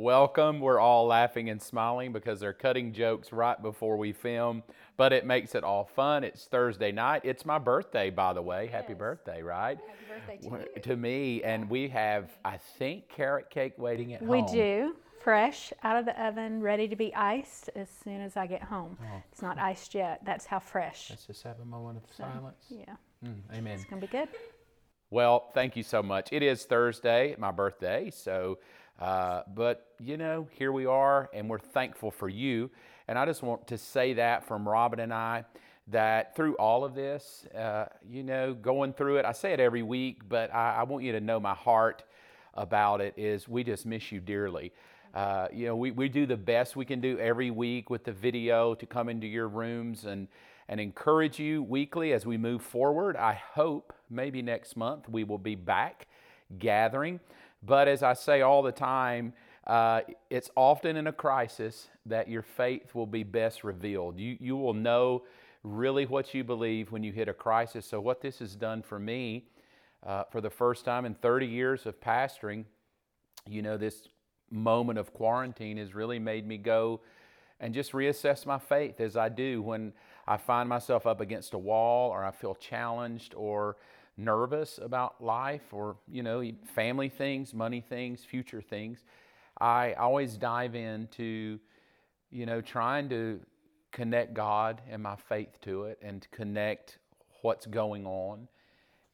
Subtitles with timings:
[0.00, 0.60] Welcome.
[0.60, 4.62] We're all laughing and smiling because they're cutting jokes right before we film,
[4.98, 6.22] but it makes it all fun.
[6.22, 7.22] It's Thursday night.
[7.24, 8.66] It's my birthday, by the way.
[8.66, 9.78] Happy birthday, right?
[9.78, 10.82] Happy birthday to you.
[10.82, 14.46] To me, and we have, I think, carrot cake waiting at We home.
[14.52, 14.96] We do.
[15.22, 18.98] Fresh out of the oven, ready to be iced as soon as I get home.
[19.02, 19.22] Oh.
[19.32, 20.20] It's not iced yet.
[20.26, 21.08] That's how fresh.
[21.08, 22.66] Let's just have a moment of silence.
[22.68, 23.72] Yeah, Mm, amen.
[23.76, 24.28] it's gonna be good.
[25.08, 26.28] Well, thank you so much.
[26.32, 28.10] It is Thursday, my birthday.
[28.10, 28.58] So,
[29.00, 32.70] uh, but you know, here we are, and we're thankful for you.
[33.08, 35.44] And I just want to say that from Robbyn and I,
[35.88, 39.82] that through all of this, uh, you know, going through it, I say it every
[39.82, 42.02] week, but I, I want you to know my heart
[42.54, 44.72] about it is we just miss you dearly.
[45.14, 48.12] Uh, you know, we, we do the best we can do every week with the
[48.12, 50.26] video to come into your rooms and,
[50.68, 53.16] and encourage you weekly as we move forward.
[53.16, 56.06] I hope maybe next month we will be back
[56.58, 57.20] gathering.
[57.66, 59.32] But as I say all the time,
[59.66, 64.18] uh, it's often in a crisis that your faith will be best revealed.
[64.18, 65.24] You, you will know
[65.64, 67.84] really what you believe when you hit a crisis.
[67.84, 69.46] So, what this has done for me
[70.06, 72.64] uh, for the first time in 30 years of pastoring,
[73.48, 74.08] you know, this
[74.48, 77.00] moment of quarantine has really made me go
[77.58, 79.92] and just reassess my faith as I do when
[80.28, 83.76] I find myself up against a wall or I feel challenged or
[84.16, 86.42] nervous about life or, you know,
[86.74, 89.04] family things, money things, future things.
[89.60, 91.58] I always dive into,
[92.30, 93.40] you know, trying to
[93.92, 96.98] connect God and my faith to it and connect
[97.42, 98.48] what's going on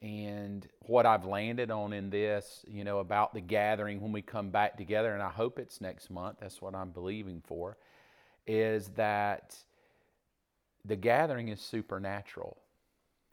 [0.00, 4.50] and what I've landed on in this, you know, about the gathering when we come
[4.50, 7.76] back together, and I hope it's next month, that's what I'm believing for,
[8.44, 9.56] is that
[10.84, 12.56] the gathering is supernatural,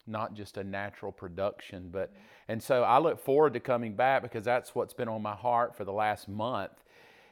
[0.06, 1.88] not just a natural production.
[1.92, 2.12] But,
[2.48, 5.76] and so I look forward to coming back because that's what's been on my heart
[5.76, 6.72] for the last month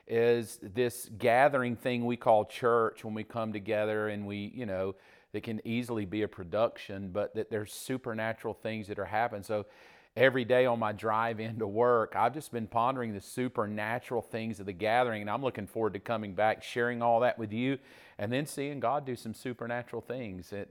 [0.06, 4.94] is this gathering thing we call church when we come together and we, you know,
[5.32, 9.42] that can easily be a production, but that there's supernatural things that are happening.
[9.42, 9.66] So
[10.16, 14.66] every day on my drive into work, I've just been pondering the supernatural things of
[14.66, 17.78] the gathering, and I'm looking forward to coming back, sharing all that with you,
[18.18, 20.68] and then seeing God do some supernatural things at,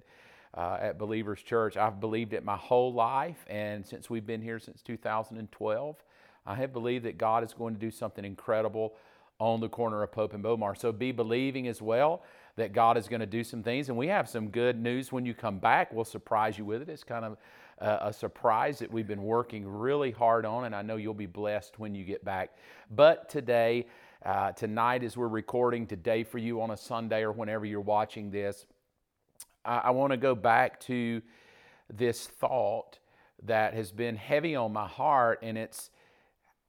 [0.58, 1.78] uh, at Believers Church.
[1.78, 5.96] I've believed it my whole life, and since we've been here since 2012,
[6.48, 8.96] I have believed that God is going to do something incredible
[9.40, 10.76] on the corner of Pope and Bomar.
[10.76, 12.24] So be believing as well
[12.56, 13.90] that God is going to do some things.
[13.90, 15.94] And we have some good news when you come back.
[15.94, 16.90] We'll surprise you with it.
[16.90, 17.38] It's kind of
[17.78, 21.28] a, a surprise that we've been working really hard on, and I know you'll be
[21.28, 22.58] blessed when you get back.
[22.90, 23.86] But today,
[24.26, 28.32] uh, tonight, as we're recording today for you on a Sunday or whenever you're watching
[28.32, 28.66] this,
[29.68, 31.22] I, I want to go back to
[31.94, 33.00] this thought
[33.44, 35.92] that has been heavy on my heart, and it's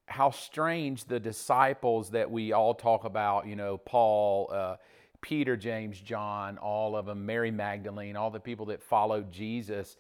[0.07, 4.77] how strange the disciples that we all talk about, you know, Paul, uh,
[5.21, 9.97] Peter, James, John, all of them, Mary Magdalene, all the people that followed Jesus.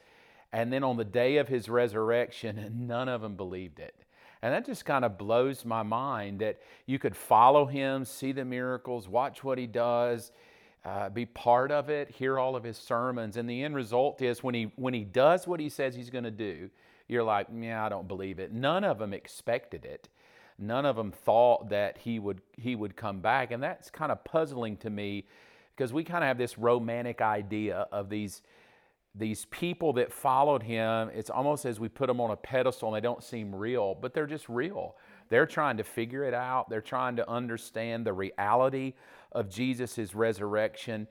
[0.52, 3.94] And then on the day of his resurrection, none of them believed it.
[4.40, 8.44] And that just kind of blows my mind that you could follow him, see the
[8.44, 10.30] miracles, watch what he does,
[10.84, 13.36] uh, be part of it, hear all of his sermons.
[13.36, 16.24] And the end result is when he, when he does what he says he's going
[16.24, 16.70] to do,
[17.08, 18.52] you're like, yeah, I don't believe it.
[18.52, 20.08] None of them expected it.
[20.58, 24.24] None of them thought that he would he would come back, and that's kind of
[24.24, 25.24] puzzling to me
[25.76, 28.42] because we kind of have this romantic idea of these
[29.14, 31.10] these people that followed him.
[31.14, 34.14] It's almost as we put them on a pedestal and they don't seem real, but
[34.14, 34.96] they're just real.
[35.28, 36.68] They're trying to figure it out.
[36.68, 38.94] They're trying to understand the reality
[39.32, 41.06] of Jesus' resurrection.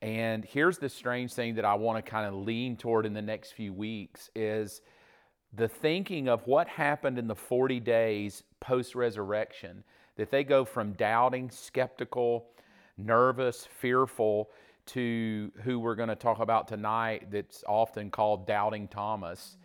[0.00, 3.22] And here's the strange thing that I want to kind of lean toward in the
[3.22, 4.82] next few weeks is
[5.52, 9.84] the thinking of what happened in the 40 days post resurrection,
[10.16, 12.46] that they go from doubting, skeptical,
[12.96, 14.50] nervous, fearful,
[14.84, 19.56] to who we're going to talk about tonight, that's often called Doubting Thomas.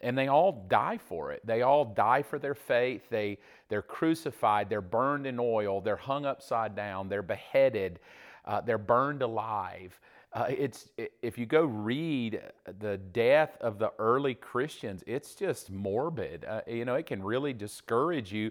[0.00, 1.44] And they all die for it.
[1.44, 3.02] They all die for their faith.
[3.10, 3.38] They,
[3.68, 7.98] they're crucified, they're burned in oil, they're hung upside down, they're beheaded,
[8.44, 9.98] uh, they're burned alive.
[10.32, 10.88] Uh, it's
[11.22, 12.40] if you go read
[12.80, 16.44] the death of the early Christians, it's just morbid.
[16.44, 18.50] Uh, you know, it can really discourage you,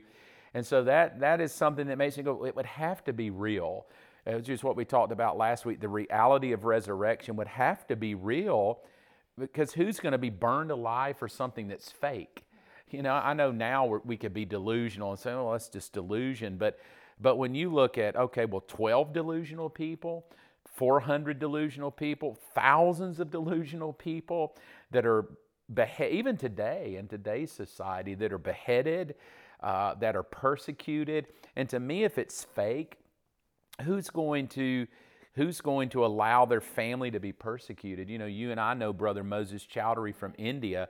[0.56, 2.46] and so that that is something that makes me go.
[2.46, 3.86] It would have to be real.
[4.26, 5.80] It's just what we talked about last week.
[5.80, 8.80] The reality of resurrection would have to be real,
[9.40, 12.44] because who's going to be burned alive for something that's fake?
[12.90, 16.58] You know, I know now we could be delusional and say, "Oh, that's just delusion,"
[16.58, 16.80] but
[17.20, 20.26] but when you look at okay, well, twelve delusional people
[20.78, 24.56] 400 delusional people, thousands of delusional people
[24.92, 25.26] that are
[25.74, 29.16] behe- even today in today's society that are beheaded,
[29.62, 31.28] uh, that are persecuted.
[31.56, 33.00] And to me, if it's fake,
[33.82, 34.86] who's going to
[35.38, 38.10] who's going to allow their family to be persecuted?
[38.10, 40.90] You know, you and I know Brother Moses Chowdhury from India,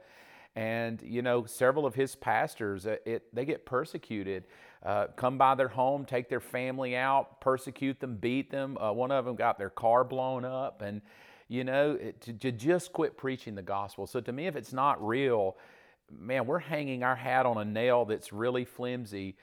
[0.56, 4.46] and you know several of his pastors, uh, it, they get persecuted.
[4.84, 8.78] Uh, come by their home, take their family out, persecute them, beat them.
[8.78, 11.02] Uh, one of them got their car blown up, and
[11.50, 14.08] you know it, to, to just quit preaching the gospel.
[14.08, 15.58] So to me, if it's not real,
[16.10, 19.36] man, we're hanging our hat on a nail that's really flimsy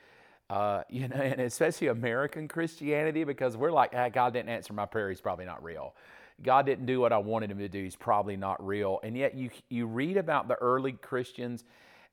[0.49, 4.85] uh, you know, and especially American Christianity because we're like, ah, God didn't answer my
[4.85, 5.09] prayer.
[5.09, 5.95] He's probably not real.
[6.43, 7.81] God didn't do what I wanted him to do.
[7.81, 8.99] He's probably not real.
[9.03, 11.63] And yet you, you read about the early Christians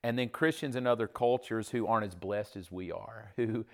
[0.04, 3.64] and then Christians in other cultures who aren't as blessed as we are, who,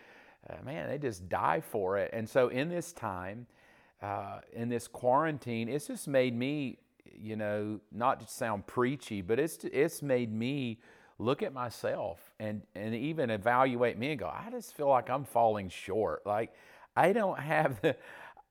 [0.48, 2.10] uh, man, they just die for it.
[2.12, 3.46] And so in this time,
[4.02, 9.38] uh, in this quarantine, it's just made me, you know, not to sound preachy, but
[9.38, 10.78] it's, it's made me
[11.18, 15.24] look at myself and, and even evaluate me and go, I just feel like I'm
[15.24, 16.24] falling short.
[16.24, 16.52] Like,
[16.96, 17.96] I don't have the,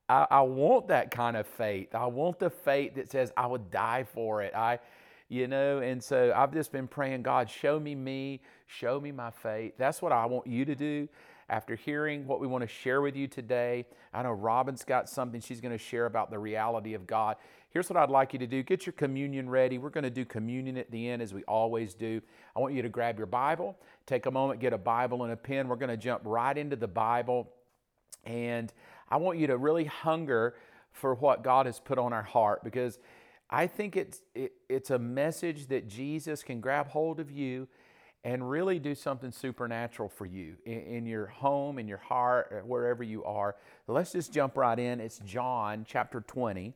[0.09, 1.95] I, I want that kind of faith.
[1.95, 4.53] I want the faith that says I would die for it.
[4.55, 4.79] I,
[5.29, 9.31] you know, and so I've just been praying, God, show me me, show me my
[9.31, 9.73] faith.
[9.77, 11.09] That's what I want you to do.
[11.49, 15.39] After hearing what we want to share with you today, I know Robbyn's got something
[15.39, 17.37] she's going to share about the reality of God.
[17.69, 19.77] Here's what I'd like you to do get your communion ready.
[19.77, 22.21] We're going to do communion at the end as we always do.
[22.55, 25.37] I want you to grab your Bible, take a moment, get a Bible and a
[25.37, 25.67] pen.
[25.67, 27.49] We're going to jump right into the Bible.
[28.23, 28.71] And
[29.09, 30.55] I want you to really hunger
[30.91, 32.99] for what God has put on our heart because
[33.49, 37.67] I think it's, it, it's a message that Jesus can grab hold of you
[38.23, 43.03] and really do something supernatural for you in, in, your home, in your heart, wherever
[43.03, 43.55] you are.
[43.87, 44.99] Let's just jump right in.
[44.99, 46.73] It's John chapter 20.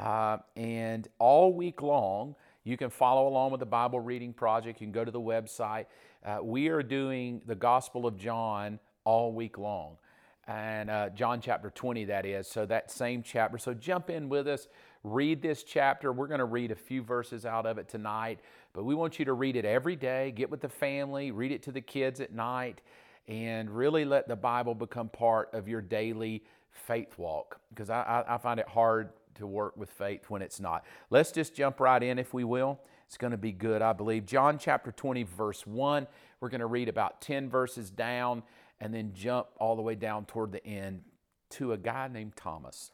[0.00, 4.80] Uh, and all week long, you can follow along with the Bible Reading Project.
[4.80, 5.86] You can go to the website.
[6.24, 9.98] Uh, we are doing the Gospel of John all week long.
[10.46, 12.48] And uh, John chapter 20, that is.
[12.48, 13.58] So, that same chapter.
[13.58, 14.68] So, jump in with us,
[15.04, 16.12] read this chapter.
[16.12, 18.40] We're going to read a few verses out of it tonight,
[18.72, 20.32] but we want you to read it every day.
[20.32, 22.80] Get with the family, read it to the kids at night,
[23.28, 26.42] and really let the Bible become part of your daily
[26.72, 27.60] faith walk.
[27.68, 30.84] Because I, I, I find it hard to work with faith when it's not.
[31.10, 32.80] Let's just jump right in, if we will.
[33.06, 34.26] It's going to be good, I believe.
[34.26, 36.06] John chapter 20, verse 1.
[36.40, 38.42] We're going to read about 10 verses down
[38.80, 41.02] and then jump all the way down toward the end
[41.50, 42.92] to a guy named Thomas.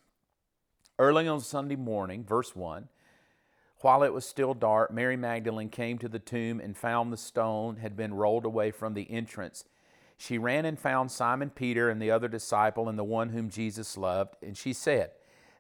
[0.99, 2.88] Early on Sunday morning, verse 1,
[3.81, 7.77] while it was still dark, Mary Magdalene came to the tomb and found the stone
[7.77, 9.65] had been rolled away from the entrance.
[10.17, 13.99] She ran and found Simon Peter and the other disciple and the one whom Jesus
[13.99, 15.11] loved, and she said,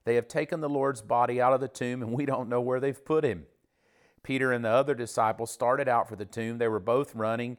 [0.06, 2.78] they have taken the Lord's body out of the tomb, and we don't know where
[2.78, 3.46] they've put him.
[4.22, 6.58] Peter and the other disciple started out for the tomb.
[6.58, 7.56] They were both running,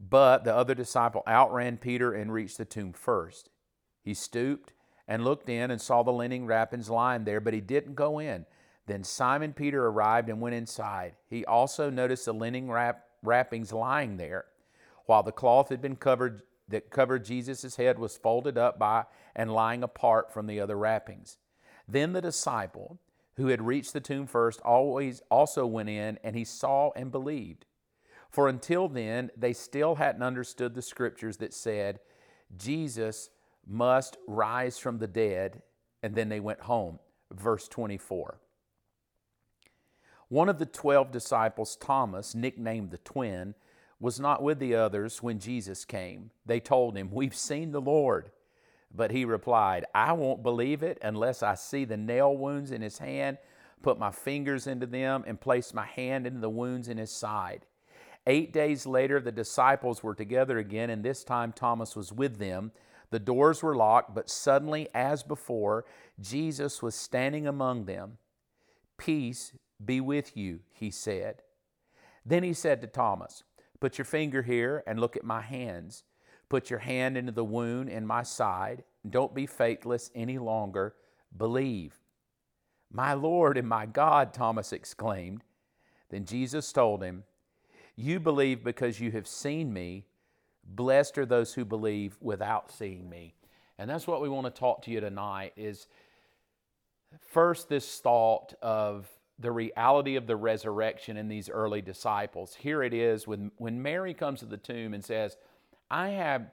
[0.00, 3.50] but the other disciple outran Peter and reached the tomb first.
[4.02, 4.72] He stooped
[5.06, 8.46] and looked in and saw the linen wrappings lying there, but he didn't go in.
[8.86, 11.14] Then Simon Peter arrived and went inside.
[11.28, 14.46] He also noticed the linen wrap, wrappings lying there,
[15.04, 19.04] while the cloth had been covered that covered Jesus' head was folded up by
[19.36, 21.38] and lying apart from the other wrappings.
[21.88, 22.98] Then the disciple
[23.36, 27.66] who had reached the tomb first always also went in and he saw and believed.
[28.30, 32.00] For until then, they still hadn't understood the scriptures that said
[32.56, 33.30] Jesus
[33.66, 35.62] must rise from the dead,
[36.02, 36.98] and then they went home.
[37.32, 38.38] Verse 24.
[40.28, 43.54] One of the twelve disciples, Thomas, nicknamed the twin,
[44.00, 46.30] was not with the others when Jesus came.
[46.44, 48.30] They told him, We've seen the Lord.
[48.94, 52.98] But he replied, I won't believe it unless I see the nail wounds in his
[52.98, 53.38] hand,
[53.82, 57.66] put my fingers into them, and place my hand into the wounds in his side.
[58.26, 62.72] Eight days later, the disciples were together again, and this time Thomas was with them.
[63.10, 65.84] The doors were locked, but suddenly, as before,
[66.20, 68.18] Jesus was standing among them.
[68.98, 69.52] Peace
[69.84, 71.42] be with you, he said.
[72.24, 73.44] Then he said to Thomas,
[73.78, 76.02] Put your finger here and look at my hands
[76.48, 78.84] Put your hand into the wound in my side.
[79.08, 80.94] Don't be faithless any longer.
[81.36, 81.98] Believe.
[82.92, 85.42] My Lord and my God, Thomas exclaimed.
[86.10, 87.24] Then Jesus told him,
[87.96, 90.06] You believe because you have seen me.
[90.64, 93.34] Blessed are those who believe without seeing me.
[93.78, 95.86] And that's what we want to talk to you tonight is
[97.20, 102.54] first this thought of the reality of the resurrection in these early disciples.
[102.54, 105.36] Here it is when, when Mary comes to the tomb and says,
[105.90, 106.50] I have,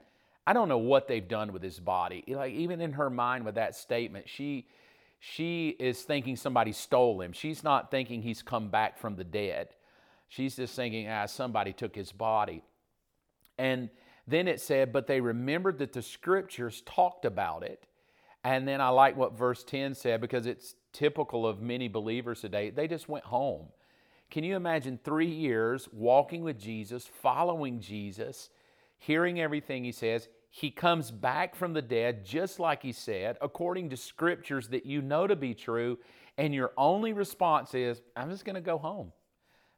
[0.47, 2.23] I don't know what they've done with his body.
[2.27, 4.67] Like even in her mind with that statement, she,
[5.19, 7.33] she is thinking somebody stole him.
[7.33, 9.69] She's not thinking he's come back from the dead.
[10.29, 12.63] She's just thinking, ah, somebody took his body.
[13.57, 13.89] And
[14.27, 17.85] Then it said, but they remembered that the scriptures talked about it.
[18.43, 22.69] And then I like what verse 10 said because it's typical of many believers today.
[22.69, 23.67] They just went home.
[24.29, 28.49] Can you imagine three years walking with Jesus, following Jesus,
[29.05, 30.27] hearing everything he says?
[30.49, 35.01] He comes back from the dead just like he said, according to scriptures that you
[35.01, 35.97] know to be true,
[36.37, 39.11] and your only response is, I'm just going to go home.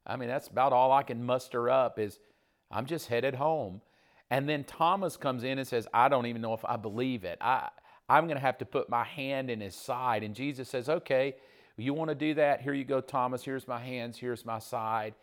[0.06, 2.20] I mean, that's about all I can muster up is
[2.70, 3.82] I'm just headed home.
[4.30, 7.38] And then Thomas comes in and says, I don't even know if I believe it.
[7.42, 7.70] I,
[8.08, 10.24] I'm going to have to put my hand in his side.
[10.24, 11.36] And Jesus says, Okay,
[11.78, 12.62] you want to do that?
[12.62, 13.44] Here you go, Thomas.
[13.44, 14.18] Here's my hands.
[14.18, 15.14] Here's my side.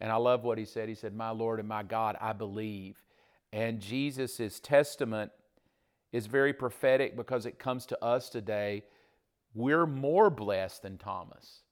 [0.00, 0.88] And I love what he said.
[0.88, 2.96] He said, My Lord and my God, I believe.
[3.56, 5.32] And Jesus' testament
[6.12, 8.82] is very prophetic because it comes to us today.
[9.54, 11.62] We're more blessed than Thomas,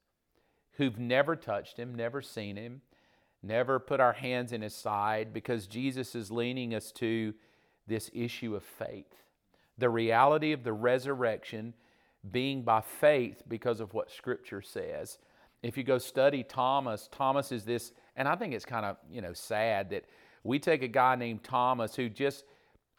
[0.79, 2.81] who've never touched him, never seen him,
[3.43, 7.35] never put our hands in his side, because Jesus is leading us to
[7.87, 9.23] this issue of faith.
[9.77, 11.75] The reality of the resurrection
[12.31, 15.19] being by faith because of what Scripture says.
[15.63, 19.21] If you go study Thomas, Thomas is this, and I think it's kind of you
[19.21, 20.07] know sad that
[20.45, 22.45] we take a guy named Thomas who just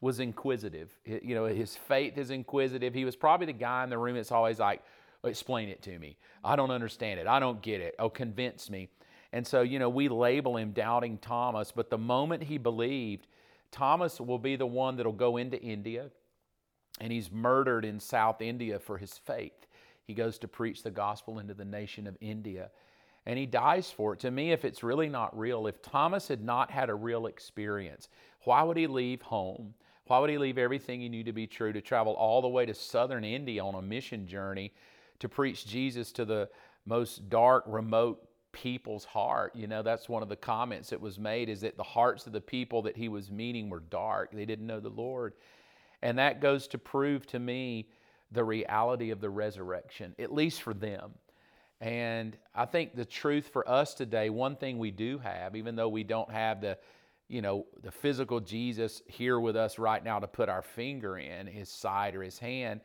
[0.02, 0.92] was inquisitive.
[1.06, 2.94] You know, his faith is inquisitive.
[2.94, 4.82] He was probably the guy in the room that's always like,
[5.24, 6.18] explain it to me.
[6.44, 7.28] I don't understand it.
[7.28, 7.96] I don't get it.
[7.98, 8.90] Oh, convince me.
[9.32, 13.28] And so, you know, we label him doubting Thomas, but the moment he believed,
[13.72, 16.10] Thomas will be the one that'll go into India
[17.02, 19.68] and he's murdered in South India for his faith.
[20.06, 22.70] He goes to preach the gospel into the nation of India
[23.26, 24.20] and he dies for it.
[24.20, 28.10] To me, if it's really not real, if Thomas had not had a real experience,
[28.44, 29.74] why would he leave home?
[30.06, 32.66] Why would he leave everything he knew to be true to travel all the way
[32.66, 34.72] to southern India on a mission journey
[35.20, 36.50] to preach Jesus to the
[36.86, 39.56] most dark, remote people's heart?
[39.56, 42.34] You know, that's one of the comments that was made is that the hearts of
[42.34, 44.32] the people that he was meeting were dark.
[44.32, 45.34] They didn't know the Lord.
[46.04, 47.90] And that goes to prove to me
[48.32, 51.14] the reality of the resurrection, at least for them.
[51.82, 55.90] And I think the truth for us today, one thing we do have, even though
[55.90, 56.78] we don't have the,
[57.28, 61.48] you know, the physical Jesus here with us right now to put our finger in
[61.48, 62.82] his side or his hand,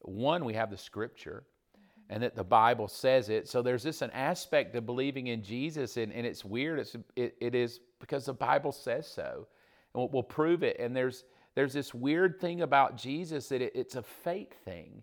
[0.00, 1.42] one, we have the scripture
[1.76, 2.14] mm-hmm.
[2.14, 3.48] and that the Bible says it.
[3.48, 6.78] So there's this an aspect of believing in Jesus, and, and it's weird.
[6.78, 9.48] It's, it, it is because the Bible says so.
[9.94, 10.78] And we'll, we'll prove it.
[10.78, 11.24] And there's,
[11.56, 15.02] there's this weird thing about Jesus that it, it's a faith thing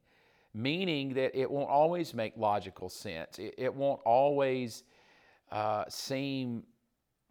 [0.56, 3.38] meaning that it won't always make logical sense.
[3.38, 4.84] It, it won't always
[5.52, 6.64] uh, seem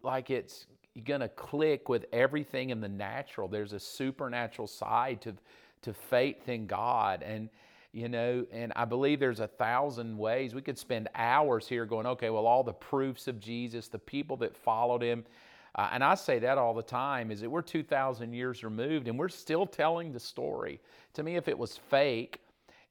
[0.03, 0.67] like it's
[1.03, 3.47] going to click with everything in the natural.
[3.47, 5.33] There's a supernatural side to,
[5.81, 7.23] to faith in God.
[7.23, 7.49] And,
[7.91, 10.53] you know, and I believe there's a thousand ways.
[10.53, 14.37] We could spend hours here going, okay, well, all the proofs of Jesus, the people
[14.37, 15.25] that followed him.
[15.73, 19.17] Uh, and I say that all the time is that we're 2,000 years removed and
[19.17, 20.79] we're still telling the story.
[21.15, 22.39] To me, if it was fake,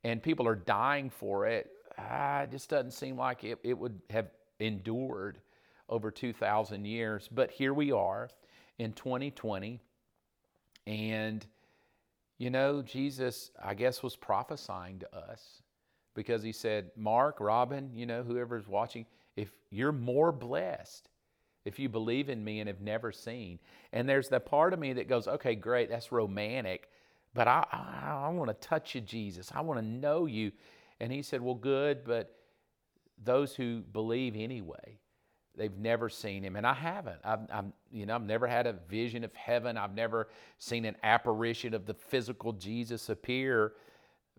[0.04, 4.00] and people are dying for it, ah, it just doesn't seem like it, it would
[4.10, 4.28] have
[4.60, 5.38] endured
[5.88, 7.28] over 2,000 years.
[7.32, 8.28] But here we are
[8.78, 9.80] in 2020,
[10.86, 11.44] and
[12.38, 15.62] you know, Jesus, I guess, was prophesying to us
[16.14, 19.06] because he said, Mark, Robbyn, you know, whoever's watching,
[19.36, 21.08] if you're more blessed
[21.64, 23.58] if you believe in me and have never seen.
[23.92, 26.88] And there's the part of me that goes, okay, great, that's romantic.
[27.34, 29.50] But I, I, I want to touch you, Jesus.
[29.54, 30.52] I want to know you.
[31.00, 32.36] And he said, Well, good, but
[33.22, 34.98] those who believe anyway,
[35.56, 36.56] they've never seen him.
[36.56, 37.20] And I haven't.
[37.24, 39.76] I've, I've, you know, I've never had a vision of heaven.
[39.76, 43.72] I've never seen an apparition of the physical Jesus appear.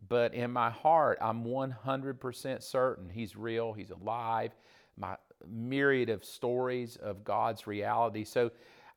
[0.08, 4.52] But in my heart, I'm 100% certain he's real, he's alive.
[4.98, 5.16] My
[5.48, 8.24] myriad of stories of God's reality.
[8.24, 8.52] So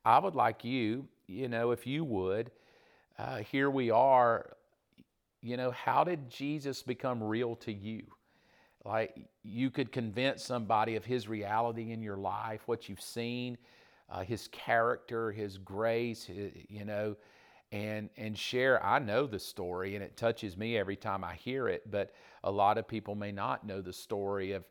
[0.05, 2.51] I would like you, you know, if you would,
[3.19, 4.57] uh, here we are.
[5.41, 8.05] You know, how did Jesus become real to you?
[8.85, 13.59] Like you could convince somebody of his reality in your life, what you've seen,
[14.11, 17.17] uh, his character, his grace, his, you know,
[17.73, 18.85] and and share.
[18.85, 21.91] I know the story, and it touches me every time I hear it.
[21.91, 22.13] But
[22.45, 24.65] a lot of people may not know the story of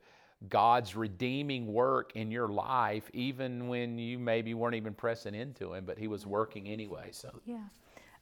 [0.50, 5.86] God's redeeming work in your life, even when you maybe weren't even pressing into Him,
[5.86, 7.10] but He was working anyway.
[7.12, 7.66] So yeah.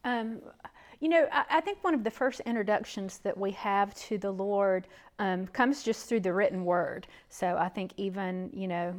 [0.05, 0.39] Um,
[1.01, 4.31] you know, I, I, think one of the first introductions that we have to the
[4.31, 4.87] Lord
[5.19, 7.07] um, comes just through the written word.
[7.27, 8.93] So I think even, you know,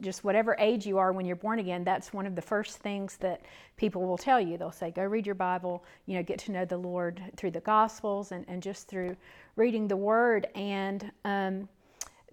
[0.00, 3.16] just whatever age you are when you're born again, that's one of the first things
[3.18, 3.42] that
[3.76, 4.56] people will tell you.
[4.56, 7.60] They'll say, go read your Bible, you know, get to know the Lord through the
[7.60, 9.16] Gospels and, and just through
[9.56, 10.46] reading the Word.
[10.54, 11.68] And um,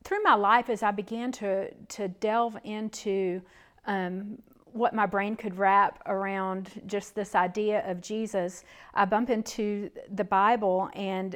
[0.03, 3.41] through my life, as I began to, to delve into
[3.85, 4.37] um,
[4.73, 8.63] what my brain could wrap around just this idea of Jesus,
[8.93, 11.35] I bump into the Bible and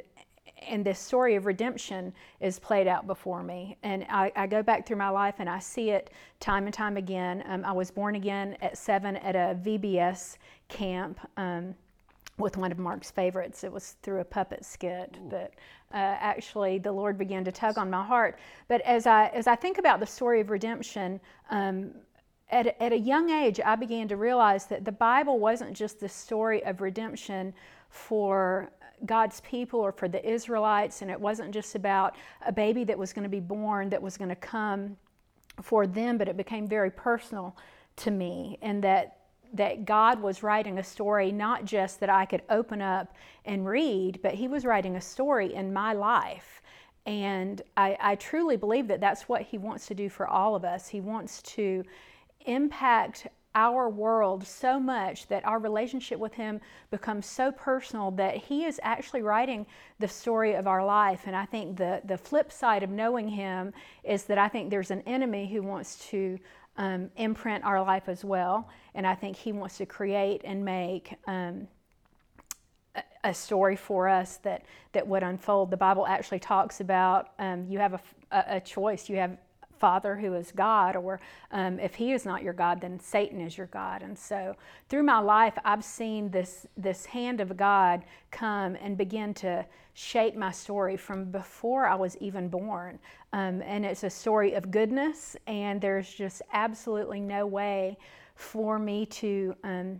[0.67, 3.77] and this story of redemption is played out before me.
[3.83, 6.97] And I, I, go back through my life and I see it time and time
[6.97, 7.43] again.
[7.47, 11.75] Um, I was born again at seven at a VBS camp um,
[12.37, 13.63] with one of Mark's favorites.
[13.63, 15.29] It was through a puppet skit, Ooh.
[15.29, 15.53] but
[15.93, 18.39] uh, actually the Lord began to tug on my heart.
[18.67, 21.19] But as I as I think about the story of redemption.
[21.49, 21.91] Um,
[22.49, 26.09] at, at a young age, I began to realize that the Bible wasn't just the
[26.09, 27.53] story of redemption
[27.89, 28.71] for
[29.05, 33.13] God's people or for the Israelites, and it wasn't just about a baby that was
[33.13, 34.97] going to be born that was going to come
[35.61, 37.55] for them, but it became very personal
[37.97, 39.13] to me, and that
[39.53, 44.19] that God was writing a story not just that I could open up and read,
[44.21, 46.61] but He was writing a story in my life.
[47.05, 50.65] And I, I truly believe that that's what He wants to do for all of
[50.65, 50.89] us.
[50.89, 51.85] He wants to
[52.47, 56.61] impact our world so much that our relationship with Him
[56.91, 59.65] becomes so personal that He is actually writing
[59.99, 61.23] the story of our life.
[61.25, 63.73] And I think the, the flip side of knowing Him
[64.03, 66.37] is that I think there's an enemy who wants to
[66.77, 68.69] um, imprint our life as well.
[68.93, 71.15] And I think He wants to create and make.
[71.25, 71.67] Um,
[73.23, 75.69] a story for us that, that would unfold.
[75.69, 78.01] The Bible actually talks about um, you have a,
[78.31, 79.09] a, choice.
[79.09, 79.37] You have
[79.79, 81.19] Father who is God, or
[81.51, 84.01] um, if He is not your God, then Satan is your God.
[84.01, 84.55] And so,
[84.89, 90.35] through my life, I've seen this this hand of God come and begin to shape
[90.35, 92.99] my story from before I was even born.
[93.33, 97.97] Um, and it's a story of goodness, and there's just absolutely no way
[98.35, 99.55] for me to.
[99.63, 99.99] Um,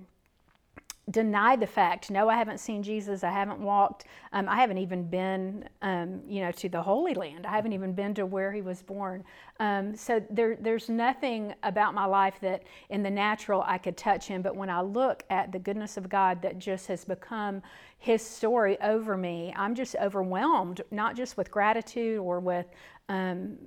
[1.10, 5.04] deny the fact no i haven't seen jesus i haven't walked um, i haven't even
[5.04, 8.62] been um, you know to the holy land i haven't even been to where he
[8.62, 9.24] was born
[9.60, 14.28] um, so there, there's nothing about my life that in the natural i could touch
[14.28, 17.62] him but when i look at the goodness of god that just has become
[18.00, 22.66] his story over me i'm just overwhelmed not just with gratitude or with
[23.10, 23.58] um,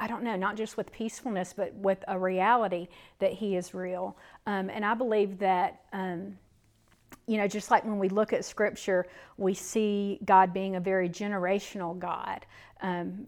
[0.00, 4.16] I don't know, not just with peacefulness, but with a reality that He is real.
[4.46, 6.38] Um, and I believe that um,
[7.26, 11.08] you know, just like when we look at Scripture, we see God being a very
[11.08, 12.44] generational God.
[12.82, 13.26] Um,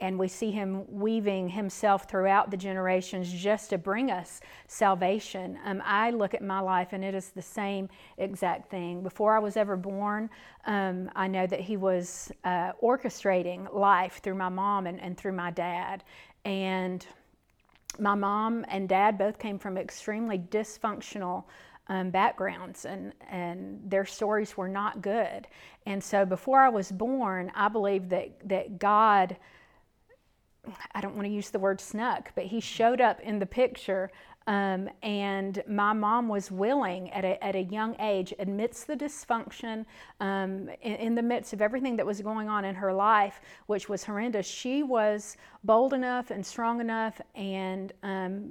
[0.00, 5.58] and we see him weaving himself throughout the generations just to bring us salvation.
[5.64, 9.02] Um, I look at my life and it is the same exact thing.
[9.02, 10.28] Before I was ever born,
[10.66, 15.32] um, I know that he was uh, orchestrating life through my mom and, and through
[15.32, 16.04] my dad.
[16.44, 17.06] And
[17.98, 21.44] my mom and dad both came from extremely dysfunctional
[21.88, 25.46] um, backgrounds and, and their stories were not good.
[25.86, 29.36] And so before I was born, I believe that, that God,
[30.94, 34.10] I don't want to use the word snuck, but He showed up in the picture.
[34.46, 39.86] Um, and my mom was willing at a, at a young age, amidst the dysfunction,
[40.20, 43.88] um, in, in, the midst of everything that was going on in her life, which
[43.88, 48.50] was horrendous, she was bold enough and strong enough and um,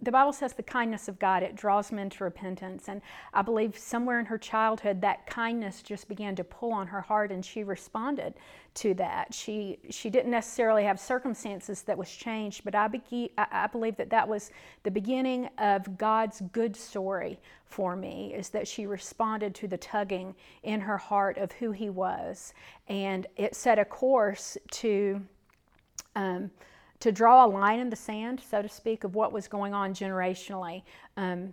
[0.00, 2.88] the Bible says the kindness of God, it draws men to repentance.
[2.88, 3.02] And
[3.34, 7.32] I believe somewhere in her childhood, that kindness just began to pull on her heart
[7.32, 8.34] and she responded
[8.74, 9.34] to that.
[9.34, 14.10] She, she didn't necessarily have circumstances that was changed, but I, be, I believe that
[14.10, 14.52] that was
[14.84, 20.36] the beginning of God's good story for me, is that she responded to the tugging
[20.62, 22.54] in her heart of who He was.
[22.86, 25.20] And it set a course to.
[26.14, 26.50] Um,
[27.00, 29.94] to draw a line in the sand, so to speak, of what was going on
[29.94, 30.82] generationally
[31.16, 31.52] um,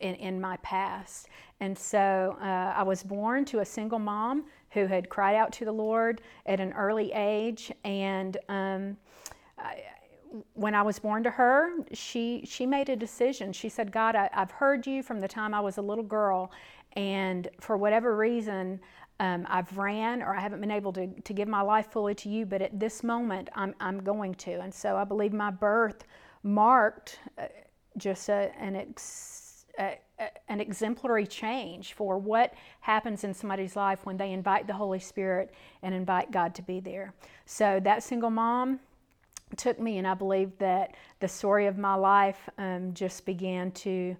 [0.00, 1.28] in, in my past.
[1.60, 5.64] And so uh, I was born to a single mom who had cried out to
[5.64, 7.72] the Lord at an early age.
[7.84, 8.96] And um,
[9.58, 9.82] I,
[10.54, 13.52] when I was born to her, she, she made a decision.
[13.52, 16.50] She said, God, I, I've heard you from the time I was a little girl,
[16.94, 18.80] and for whatever reason,
[19.18, 22.28] um, I've ran or I haven't been able to, to give my life fully to
[22.28, 24.60] you, but at this moment I'm, I'm going to.
[24.60, 26.04] And so I believe my birth
[26.42, 27.46] marked uh,
[27.96, 29.96] just a, an, ex, a,
[30.48, 35.54] an exemplary change for what happens in somebody's life when they invite the Holy Spirit
[35.82, 37.14] and invite God to be there.
[37.46, 38.80] So that single mom
[39.56, 44.16] took me, and I believe that the story of my life um, just began to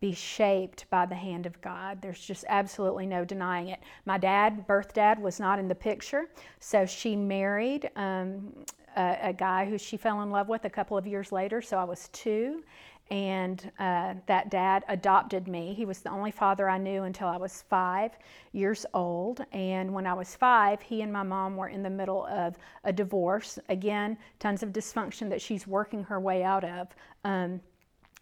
[0.00, 2.00] be shaped by the hand of God.
[2.00, 3.80] There's just absolutely no denying it.
[4.04, 6.28] My dad, birth dad, was not in the picture,
[6.60, 8.52] so she married um,
[8.96, 11.60] a, a, guy who she fell in love with a couple of years later.
[11.60, 12.62] So I was two,
[13.10, 15.72] and uh, that dad adopted me.
[15.74, 18.12] He was the only father I knew until I was five
[18.52, 19.44] years old.
[19.52, 22.92] And when I was five, he and my mom were in the middle of a
[22.92, 23.58] divorce.
[23.68, 26.88] Again, tons of dysfunction that she's working her way out of.
[27.24, 27.60] Um,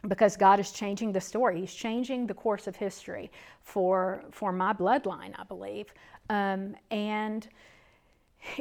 [0.09, 1.61] because God is changing the story.
[1.61, 5.93] He's changing the course of history for for my bloodline, I believe.
[6.29, 7.49] Um, and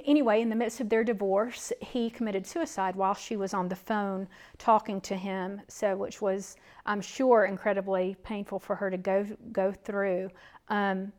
[0.06, 3.76] anyway, in the midst of their divorce, he committed suicide while she was on the
[3.76, 4.28] phone
[4.58, 5.62] talking to him.
[5.68, 10.30] So, which was, I'm sure, incredibly painful for her to go go through.
[10.70, 11.12] Um,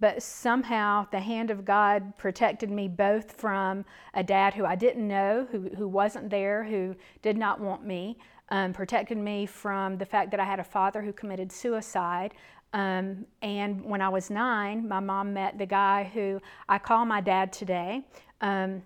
[0.00, 5.06] but somehow the hand of God protected me both from a dad who I didn't
[5.06, 8.16] know, who, who wasn't there, who did not want me,
[8.50, 12.34] um, protected me from the fact that I had a father who committed suicide.
[12.72, 17.20] Um, and when I was nine, my mom met the guy who I call my
[17.20, 18.04] dad today.
[18.40, 18.82] Um,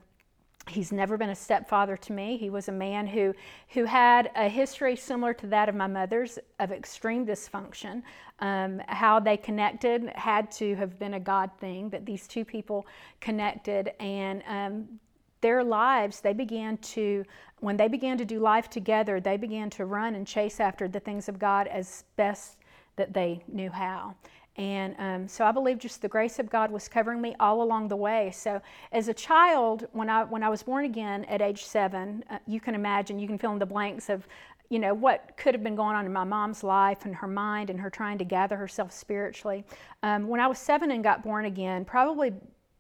[0.69, 2.37] he's never been a stepfather to me.
[2.37, 3.35] He was a man who,
[3.71, 8.03] who had a history similar to that of my mother's of extreme dysfunction.
[8.41, 12.87] Um, how they connected had to have been a God thing, that these two people
[13.21, 15.01] connected and um,
[15.45, 17.23] their lives, they began to,
[17.61, 21.01] when they began to do life together, they began to run and chase after the
[21.01, 22.57] things of God as best
[22.97, 24.15] that they knew how.
[24.57, 27.89] And um, so I believe just the grace of God was covering me all along
[27.89, 28.31] the way.
[28.33, 32.39] So as a child, when I when I was born again at age seven, uh,
[32.47, 34.27] you can imagine, you can fill in the blanks of,
[34.71, 37.69] you know, what could have been going on in my mom's life and her mind
[37.69, 39.65] and her trying to gather herself spiritually.
[40.03, 42.33] Um, when I was seven and got born again, probably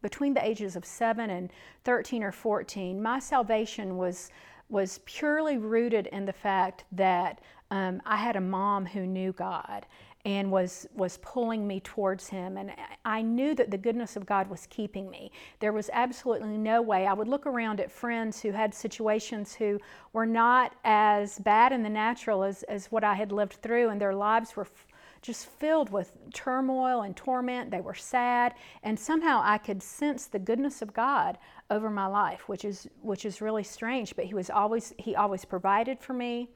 [0.04, 1.50] between the ages of seven and
[1.84, 4.30] 13 or 14, my salvation was
[4.68, 7.40] was purely rooted in the fact that
[7.70, 9.86] um, I had a mom who knew God
[10.26, 12.72] and was was pulling me towards him and
[13.06, 15.30] I knew that the goodness of God was keeping me.
[15.60, 19.78] There was absolutely no way I would look around at friends who had situations who
[20.12, 23.98] were not as bad in the natural as, as what I had lived through and
[23.98, 24.86] their lives were f-
[25.24, 27.70] just filled with turmoil and torment.
[27.70, 31.38] They were sad and somehow I could sense the goodness of God
[31.70, 35.44] over my life, which is which is really strange, but he was always he always
[35.44, 36.50] provided for me.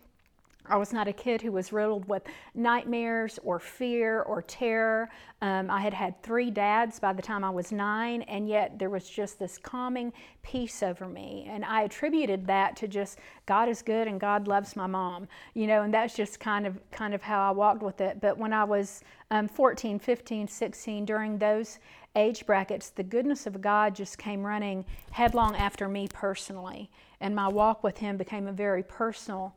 [0.68, 2.22] I was not a kid who was riddled with
[2.54, 5.09] nightmares or fear or terror.
[5.40, 8.90] Um, I had had three dads by the time I was nine, and yet there
[8.90, 11.46] was just this calming peace over me.
[11.48, 15.66] And I attributed that to just God is good and God loves my mom, you
[15.66, 18.20] know, and that's just kind of kind of how I walked with it.
[18.20, 21.78] But when I was um, 14, 15, 16, during those
[22.16, 27.48] age brackets, the goodness of God just came running headlong after me personally, and my
[27.48, 29.54] walk with Him became a very personal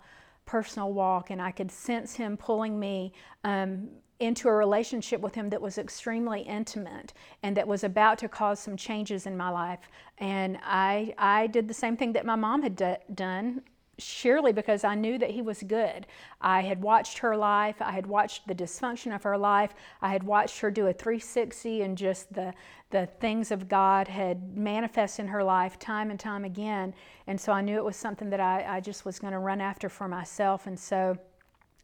[0.51, 3.13] personal walk, and I could sense Him pulling me
[3.45, 3.87] um,
[4.19, 8.59] into a relationship with Him that was extremely intimate and that was about to cause
[8.59, 9.79] some changes in my life.
[10.17, 13.61] And I, I did the same thing that my mom had d- done
[14.01, 16.07] surely because I knew that He was good.
[16.41, 20.23] I had watched her life, I had watched the dysfunction of her life, I had
[20.23, 22.53] watched her do a 360 and just the,
[22.89, 26.93] the things of God had manifest in her life time and time again.
[27.27, 29.61] And so I knew it was something that I, I just was going to run
[29.61, 30.67] after for myself.
[30.67, 31.17] And so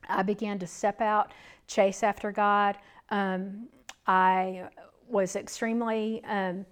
[0.10, 1.32] I began to step out,
[1.67, 2.77] chase after God.
[3.10, 3.67] Um,
[4.06, 4.69] I
[5.08, 6.23] was extremely.
[6.25, 6.65] Um,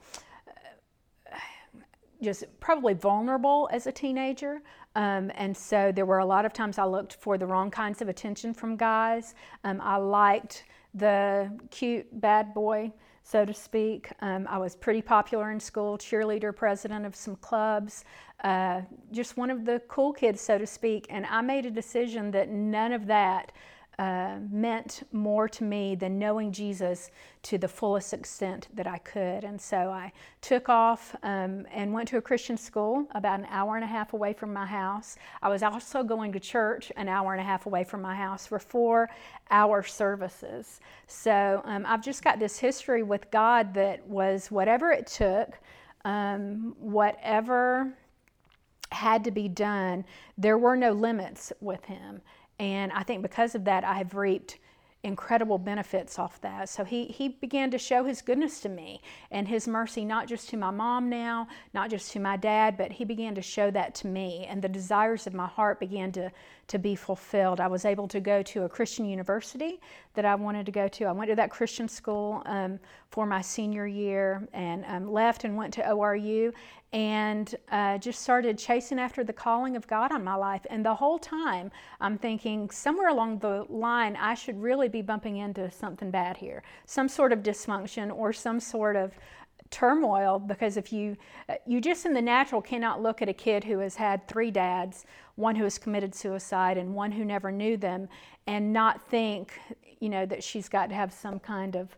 [2.21, 4.61] just probably vulnerable as a teenager.
[4.95, 8.01] Um, and so there were a lot of times I looked for the wrong kinds
[8.01, 9.35] of attention from guys.
[9.63, 12.91] Um, I liked the cute bad boy,
[13.23, 14.11] so to speak.
[14.21, 18.05] Um, I was pretty popular in school, cheerleader, president of some clubs,
[18.43, 18.81] uh,
[19.11, 21.07] just one of the cool kids, so to speak.
[21.09, 23.51] And I made a decision that none of that
[23.97, 27.11] uh, meant more to me than knowing Jesus
[27.43, 29.43] to the fullest extent that I could.
[29.43, 33.75] And so I took off um, and went to a Christian school about an hour
[33.75, 35.15] and a half away from my house.
[35.41, 38.45] I was also going to church an hour and a half away from my house
[38.45, 39.09] for four
[39.49, 40.81] hour services.
[41.07, 45.57] So um, I've just got this history with God that was whatever it took,
[46.03, 47.93] um, whatever
[48.91, 50.05] had to be done,
[50.37, 52.21] there were no limits with Him.
[52.59, 54.59] And I think because of that, I have reaped
[55.05, 56.67] incredible benefits off that.
[56.67, 60.49] So he, he began to show his goodness to me and his mercy, not just
[60.49, 63.93] to my mom now, not just to my dad, but he began to show that
[63.95, 64.47] to me.
[64.49, 66.31] And the desires of my heart began to,
[66.69, 67.59] to be fulfilled.
[67.59, 69.79] I was able to go to a Christian university
[70.15, 71.05] that I wanted to go to.
[71.05, 72.79] I went to that Christian school um,
[73.15, 76.51] for my senior year and um, left and went to ORU
[76.91, 80.65] and uh, just started chasing after the calling of God on my life.
[80.69, 85.37] And the whole time, I'm thinking somewhere along the line, I should really be bumping
[85.37, 89.13] into something bad here, some sort of dysfunction or some sort of
[89.71, 91.17] turmoil because if you
[91.49, 94.51] uh, you just in the natural cannot look at a kid who has had three
[94.51, 98.07] dads one who has committed suicide and one who never knew them
[98.45, 99.59] and not think
[99.99, 101.97] you know that she's got to have some kind of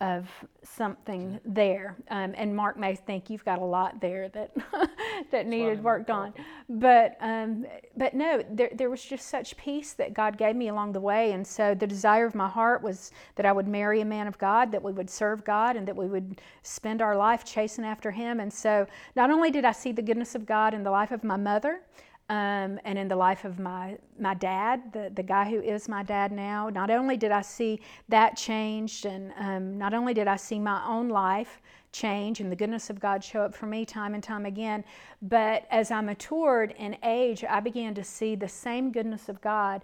[0.00, 0.28] of
[0.62, 1.96] something there.
[2.10, 4.54] Um, and Mark may think you've got a lot there that
[5.30, 6.34] that needed worked on,
[6.68, 10.92] but um, but no, there there was just such peace that God gave me along
[10.92, 14.04] the way, and so the desire of my heart was that I would marry a
[14.04, 17.44] man of God, that we would serve God, and that we would spend our life
[17.44, 18.40] chasing after Him.
[18.40, 21.24] And so not only did I see the goodness of God in the life of
[21.24, 21.80] my mother.
[22.28, 26.02] Um, and in the life of my, my dad, the, the guy who is my
[26.02, 30.34] dad now, not only did I see that changed, and um, not only did I
[30.34, 31.60] see my own life
[31.92, 34.84] change and the goodness of God show up for me time and time again,
[35.22, 39.82] but as I matured in age, I began to see the same goodness of God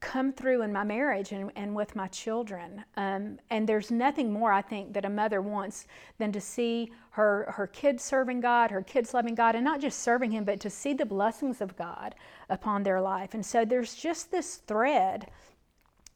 [0.00, 2.84] come through in my marriage and, and with my children.
[2.96, 5.86] Um, and there's nothing more, I think, that a mother wants
[6.18, 10.00] than to see her, her kids serving God, her kids loving God, and not just
[10.00, 12.14] serving Him, but to see the blessings of God
[12.48, 13.34] upon their life.
[13.34, 15.30] And so there's just this thread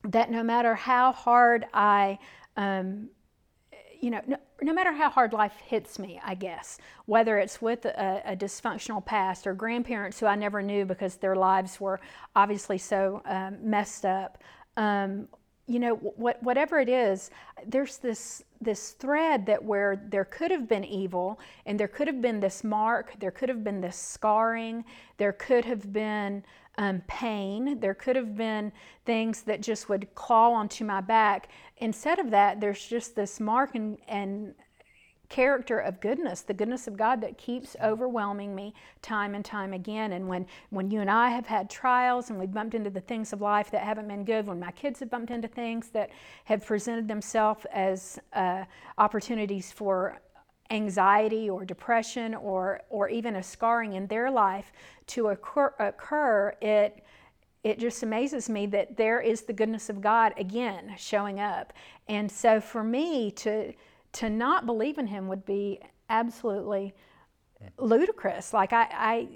[0.04, 2.18] that no matter how hard I
[2.56, 3.08] um,
[4.00, 7.84] you know, no, no, matter how hard life hits me, I guess, whether it's with
[7.84, 12.00] a, a, dysfunctional past or grandparents who I never knew because their lives were
[12.34, 14.42] obviously so um, messed up,
[14.76, 15.28] um,
[15.66, 17.30] you know, what, whatever it is,
[17.66, 22.20] there's this this thread that where there could have been evil and there could have
[22.20, 24.84] been this mark, there could have been this scarring,
[25.16, 26.42] there could have been
[26.78, 27.80] um, pain.
[27.80, 28.72] There could have been
[29.04, 31.48] things that just would claw onto my back.
[31.78, 34.54] Instead of that, there's just this mark and, and
[35.30, 40.12] character of goodness, the goodness of God that keeps overwhelming me time and time again.
[40.12, 43.32] And when, when you and I have had trials and we've bumped into the things
[43.32, 46.10] of life that haven't been good, when my kids have bumped into things that
[46.44, 48.64] have presented themselves as uh,
[48.98, 50.20] opportunities for
[50.70, 54.72] anxiety or depression or, or even a scarring in their life
[55.08, 57.04] to occur, occur, it,
[57.64, 61.72] it just amazes me that there is the goodness of God again showing up.
[62.08, 63.72] And so for me to,
[64.12, 66.94] to not believe in Him would be absolutely
[67.78, 68.52] ludicrous.
[68.52, 69.28] Like, I, I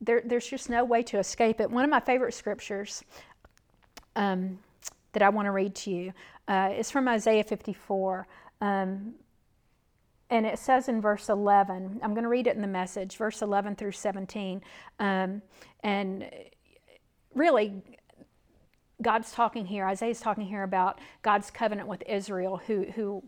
[0.00, 1.70] there, there's just no way to escape it.
[1.70, 3.04] One of my favorite scriptures
[4.16, 4.58] um,
[5.12, 6.12] that I want to read to you
[6.48, 8.26] uh, is from Isaiah 54.
[8.60, 9.14] Um,
[10.30, 13.42] and it says in verse 11, I'm going to read it in the message, verse
[13.42, 14.62] 11 through 17.
[15.00, 15.42] Um,
[15.82, 16.30] and
[17.34, 17.82] really,
[19.02, 23.24] God's talking here, Isaiah's talking here about God's covenant with Israel, who, who,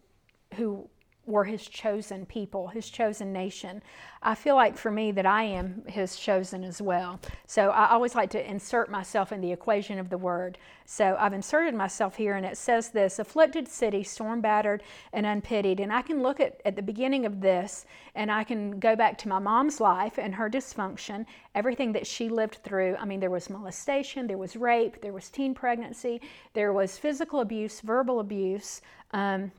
[0.55, 0.89] who
[1.25, 3.81] were his chosen people, his chosen nation.
[4.23, 7.21] I feel like for me that I am his chosen as well.
[7.47, 10.59] So I always like to insert myself in the equation of the word.
[10.85, 14.83] So I've inserted myself here and it says this afflicted city, storm battered
[15.13, 15.79] and unpitied.
[15.79, 19.17] And I can look at, at the beginning of this and I can go back
[19.19, 22.97] to my mom's life and her dysfunction, everything that she lived through.
[22.99, 26.21] I mean, there was molestation, there was rape, there was teen pregnancy,
[26.53, 28.83] there was physical abuse, verbal abuse.
[29.13, 29.53] Um,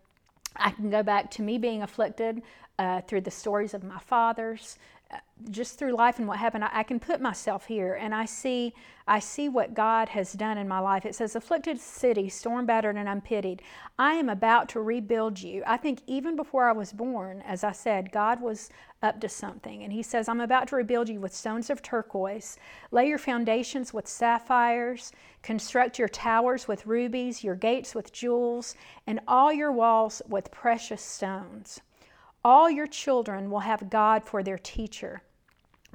[0.56, 2.42] I can go back to me being afflicted
[2.80, 4.78] uh, through the stories of my fathers,
[5.50, 6.64] just through life and what happened.
[6.64, 8.74] I, I, can put myself here and I see,
[9.08, 11.06] I see what God has done in my life.
[11.06, 13.62] It says, "Afflicted city, storm battered and unpitied.
[14.00, 17.74] I am about to rebuild you." I think even before I was born, as I
[17.74, 18.70] said, God was
[19.02, 22.58] up to something, and He says, "I'm about to rebuild you with stones of turquoise.
[22.92, 29.20] Lay your foundations with sapphires." Construct your towers with rubies, your gates with jewels, and
[29.28, 31.82] all your walls with precious stones.
[32.46, 35.22] All your children will have God for their teacher.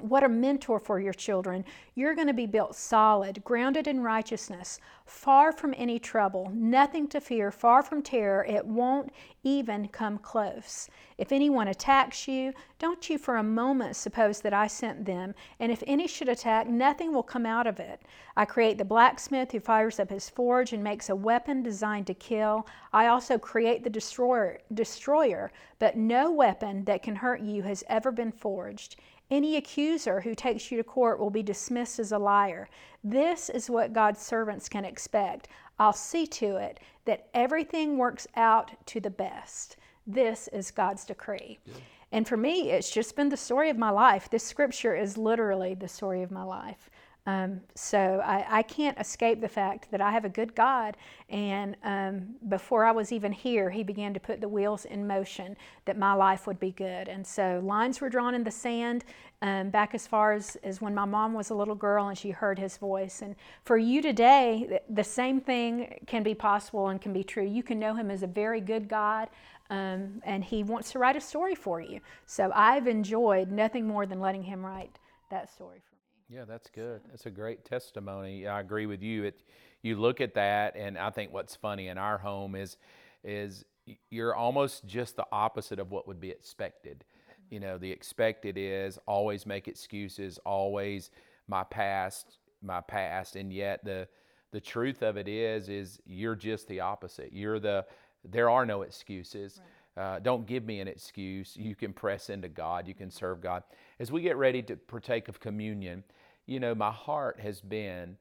[0.01, 1.65] What a mentor for your children.
[1.93, 7.19] You're going to be built solid, grounded in righteousness, far from any trouble, nothing to
[7.19, 8.45] fear, far from terror.
[8.45, 9.11] It won't
[9.43, 10.89] even come close.
[11.17, 15.35] If anyone attacks you, don't you for a moment suppose that I sent them.
[15.59, 18.01] And if any should attack, nothing will come out of it.
[18.37, 22.13] I create the blacksmith who fires up his forge and makes a weapon designed to
[22.13, 22.65] kill.
[22.93, 28.11] I also create the destroyer, destroyer but no weapon that can hurt you has ever
[28.11, 28.95] been forged.
[29.31, 32.67] Any accuser who takes you to court will be dismissed as a liar.
[33.03, 35.47] This is what God's servants can expect.
[35.77, 39.77] I'll see to it that everything works out to the best.
[40.07, 41.59] This is God's decree.
[41.65, 41.73] Yeah.
[42.11, 44.29] And for me, it's just been the story of my life.
[44.29, 46.89] This scripture is literally the story of my life.
[47.25, 50.97] Um, so I, I, can't escape the fact that I have a good God.
[51.29, 55.55] And um, before I was even here, He began to put the wheels in motion
[55.85, 57.07] that my life would be good.
[57.07, 59.03] And so lines were drawn in the sand
[59.41, 62.31] um, back as far as, as when my mom was a little girl and she
[62.31, 63.21] heard His voice.
[63.21, 67.45] And for you today, the same thing can be possible and can be true.
[67.45, 69.29] You can know Him as a very good God.
[69.69, 71.99] Um, and he wants to write a story for you.
[72.25, 74.97] So I've enjoyed nothing more than letting him write
[75.29, 75.83] that story
[76.29, 77.01] yeah, that's good.
[77.09, 78.47] That's a great testimony.
[78.47, 79.23] I agree with you.
[79.23, 79.41] It,
[79.81, 82.77] you look at that, and I think what's funny in our home is,
[83.23, 83.65] is
[84.09, 87.03] you're almost just the opposite of what would be expected.
[87.49, 91.09] You know, the expected is always make excuses, always
[91.47, 94.07] my past, my past, and yet the
[94.51, 97.31] the truth of it is is you're just the opposite.
[97.33, 97.85] You're the
[98.23, 99.59] there are no excuses.
[99.59, 99.67] Right.
[99.97, 101.57] Uh, don't give me an excuse.
[101.57, 102.87] You can press into God.
[102.87, 103.63] You can serve God.
[103.99, 106.03] As we get ready to partake of communion,
[106.45, 108.17] you know, my heart has been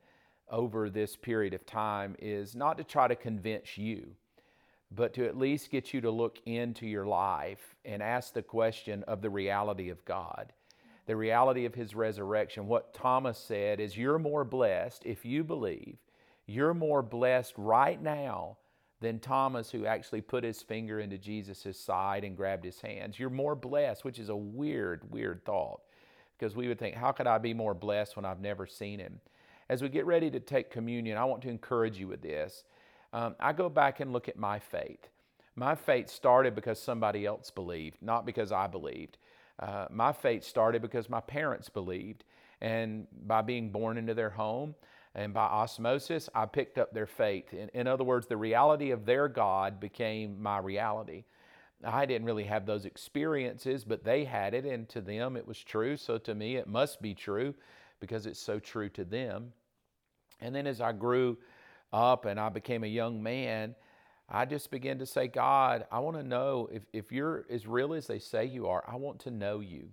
[0.50, 4.14] over this period of time is not to try to convince you
[4.90, 9.02] but to at least get you to look into your life and ask the question
[9.04, 10.52] of the reality of God,
[11.06, 12.66] the reality of His resurrection.
[12.66, 15.98] What Thomas said is, You're more blessed if you believe.
[16.46, 18.56] You're more blessed right now
[19.00, 23.18] than Thomas, who actually put his finger into Jesus' side and grabbed his hands.
[23.18, 25.80] You're more blessed, which is a weird, weird thought
[26.38, 29.20] because we would think, How could I be more blessed when I've never seen Him?
[29.68, 32.64] As we get ready to take communion, I want to encourage you with this
[33.12, 35.08] um, I go back and look at my faith.
[35.56, 39.18] My faith started because somebody else believed, not because I believed.
[39.58, 42.24] Uh, my faith started because my parents believed.
[42.60, 44.74] And by being born into their home
[45.18, 47.52] and by osmosis, I picked up their faith.
[47.52, 51.24] In, in other words, the reality of their God became my reality.
[51.82, 55.58] I didn't really have those experiences, but they had it, and to them it was
[55.58, 55.96] true.
[55.96, 57.52] So to me, it must be true
[57.98, 59.52] because it's so true to them.
[60.40, 61.36] And then as I grew
[61.92, 63.74] up and I became a young man,
[64.28, 67.92] I just began to say, God, I want to know if, if you're as real
[67.92, 69.88] as they say you are, I want to know you.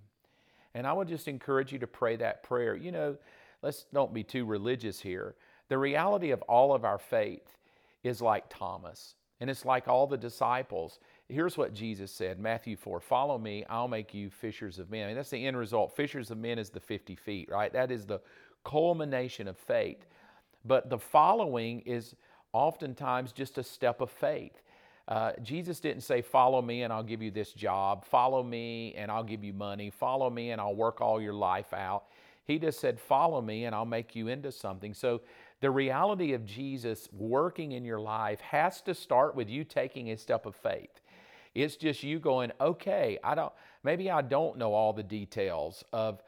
[0.76, 2.76] And I would just encourage you to pray that prayer.
[2.76, 3.18] You know,
[3.66, 5.36] let's don't be too religious here.
[5.70, 7.58] The reality of all of our faith
[8.04, 11.00] is like Thomas, and it's like all the disciples.
[11.28, 15.16] Here's what Jesus said Matthew 4 Follow me, I'll make you fishers of men.
[15.16, 15.96] That's the end result.
[15.96, 17.74] Fishers of men is the 50 feet, right?
[17.74, 18.22] That is the
[18.64, 20.06] culmination of faith.
[20.64, 22.16] But the following is
[22.54, 24.62] oftentimes just a step of faith.
[25.08, 29.12] Uh, Jesus didn't say, Follow me and I'll give you this job, follow me and
[29.12, 32.06] I'll give you money, follow me and I'll work all your life out.
[32.46, 34.94] He just said, Follow me and I'll make you into something.
[34.94, 35.22] So
[35.62, 40.18] the reality of Jesus working in your life has to start with you taking a
[40.18, 41.02] step of faith.
[41.54, 43.54] It's just you going, okay, I don't,
[43.84, 46.22] maybe I don't know all the details of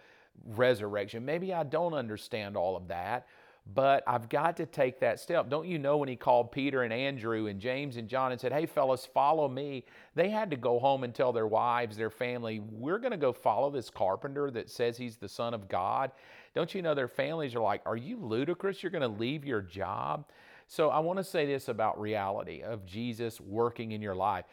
[0.46, 1.26] resurrection.
[1.26, 3.28] Maybe I don't understand all of that,
[3.74, 5.50] but I've got to take that step.
[5.50, 8.54] Don't you know when he called Peter and Andrew and James and John and said,
[8.54, 9.84] Hey, fellas, follow me?
[10.16, 13.34] They had to go home and tell their wives, their family, We're going to go
[13.34, 16.12] follow this carpenter that says he's the Son of God.
[16.56, 18.82] Don't you know their families are like, Are you ludicrous?
[18.82, 20.26] You're going to leave your job?
[20.68, 24.46] So I want to say this about reality of Jesus working in your life.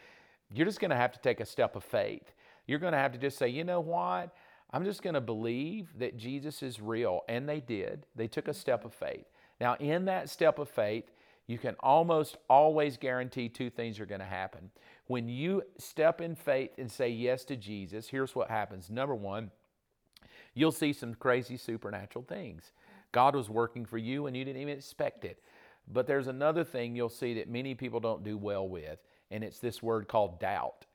[0.53, 2.33] You're just going to have to take a step of faith.
[2.67, 4.35] You're going to have to just say, You know what?
[4.71, 7.21] I'm just going to believe that Jesus is real.
[7.29, 8.05] And they did.
[8.15, 9.25] They took a step of faith.
[9.61, 11.05] Now, in that step of faith,
[11.47, 14.71] you can almost always guarantee two things are going to happen.
[15.07, 18.89] When you step in faith and say yes to Jesus, here's what happens.
[18.89, 19.51] Number one,
[20.55, 22.71] you'll see some crazy supernatural things.
[23.11, 25.39] God was working for you and you didn't even expect it.
[25.87, 28.97] But there's another thing you'll see that many people don't do well with,
[29.29, 30.85] and it's this word called doubt.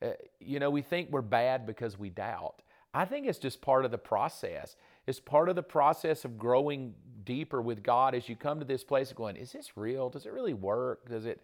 [0.00, 2.62] Uh, you know, we think we're bad because we doubt.
[2.98, 4.74] I think it's just part of the process.
[5.06, 8.82] It's part of the process of growing deeper with God as you come to this
[8.82, 10.10] place of going, is this real?
[10.10, 11.08] Does it really work?
[11.08, 11.40] Does it?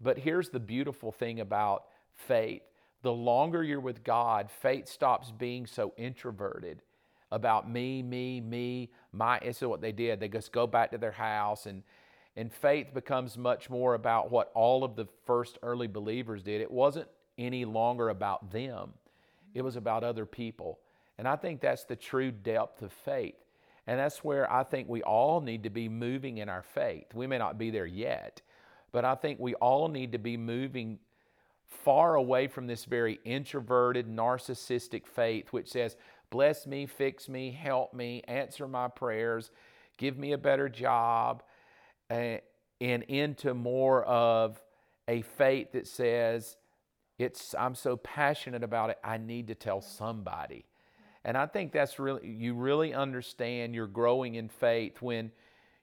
[0.00, 2.62] But here's the beautiful thing about faith.
[3.02, 6.82] The longer you're with God, faith stops being so introverted
[7.32, 9.40] about me, me, me, my.
[9.40, 10.20] This is what they did.
[10.20, 11.82] They just go back to their house and
[12.36, 16.60] and faith becomes much more about what all of the first early believers did.
[16.60, 18.92] It wasn't any longer about them
[19.56, 20.78] it was about other people.
[21.16, 23.36] And I think that's the true depth of faith.
[23.86, 27.14] And that's where I think we all need to be moving in our faith.
[27.14, 28.42] We may not be there yet,
[28.92, 30.98] but I think we all need to be moving
[31.64, 35.96] far away from this very introverted, narcissistic faith, which says,
[36.28, 39.50] Bless me, fix me, help me, answer my prayers,
[39.96, 41.42] give me a better job,
[42.10, 42.40] eh,
[42.82, 44.60] and into more of
[45.08, 46.58] a faith that says,
[47.18, 48.98] it's I'm so passionate about it.
[49.02, 49.84] I need to tell mm.
[49.84, 50.66] somebody.
[51.24, 55.32] And I think that's really you really understand you're growing in faith when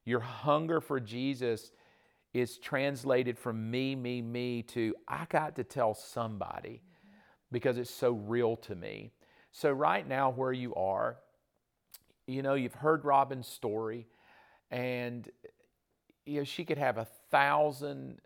[0.05, 1.71] your hunger for Jesus
[2.33, 7.17] is translated from me, me, me to I got to tell somebody mm-hmm.
[7.51, 9.11] because it's so real to me.
[9.51, 11.17] So right now where you are,
[12.25, 14.07] you know, you've heard Robbyn's story
[14.71, 15.29] and
[16.25, 18.19] you know she could have a thousand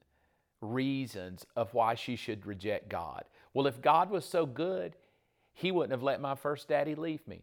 [0.61, 3.23] reasons of why she should reject God.
[3.53, 4.95] Well, if God was so good,
[5.53, 7.41] He wouldn't have let my first daddy leave me.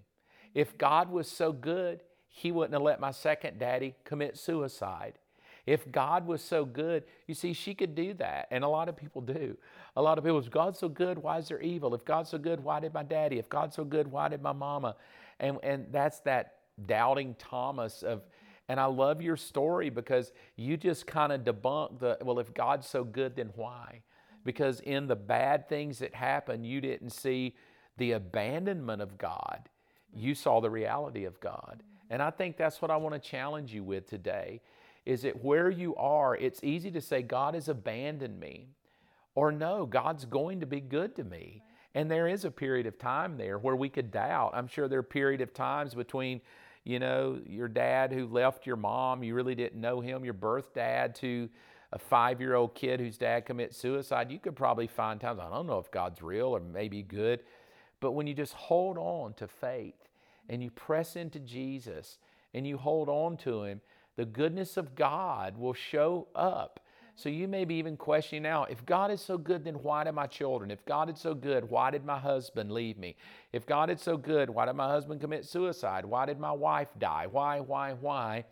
[0.54, 5.14] If God was so good, He wouldn't have let my second daddy commit suicide.
[5.66, 8.48] If God was so good, you see, she could do that.
[8.50, 9.56] And a lot of people do.
[9.96, 11.94] A lot of people, if God's so good, why is there evil?
[11.94, 13.38] If God's so good, why did my daddy?
[13.38, 14.96] If God's so good, why did my mama?
[15.40, 16.56] And, and that's that
[16.86, 18.22] doubting Thomas of,
[18.68, 22.86] and I love your story because you just kind of debunk the, well, if God's
[22.86, 24.02] so good, then why?
[24.44, 27.54] Because in the bad things that happen, you didn't see
[27.96, 29.68] the abandonment of God.
[30.14, 31.82] You saw the reality of God.
[32.10, 34.60] And I think that's what I want to challenge you with today
[35.04, 38.68] is that where you are, it's easy to say, God has abandoned me.
[39.34, 41.62] Or no, God's going to be good to me.
[41.94, 44.52] And there is a period of time there where we could doubt.
[44.54, 46.40] I'm sure there are period of times between,
[46.84, 50.74] you know, your dad who left your mom, you really didn't know him, your birth
[50.74, 51.48] dad to
[51.92, 54.30] a five-year-old kid whose dad commits suicide.
[54.30, 57.40] You could probably find times, I don't know if God's real or maybe good.
[58.00, 60.08] But when you just hold on to faith
[60.48, 62.18] and you press into Jesus
[62.52, 63.80] and you hold on to Him,
[64.16, 66.80] the goodness of God will show up.
[67.16, 70.12] So you may be even questioning now if God is so good, then why did
[70.12, 70.70] my children?
[70.70, 73.16] If God is so good, why did my husband leave me?
[73.52, 76.04] If God is so good, why did my husband commit suicide?
[76.04, 77.28] Why did my wife die?
[77.30, 78.44] Why, why, why?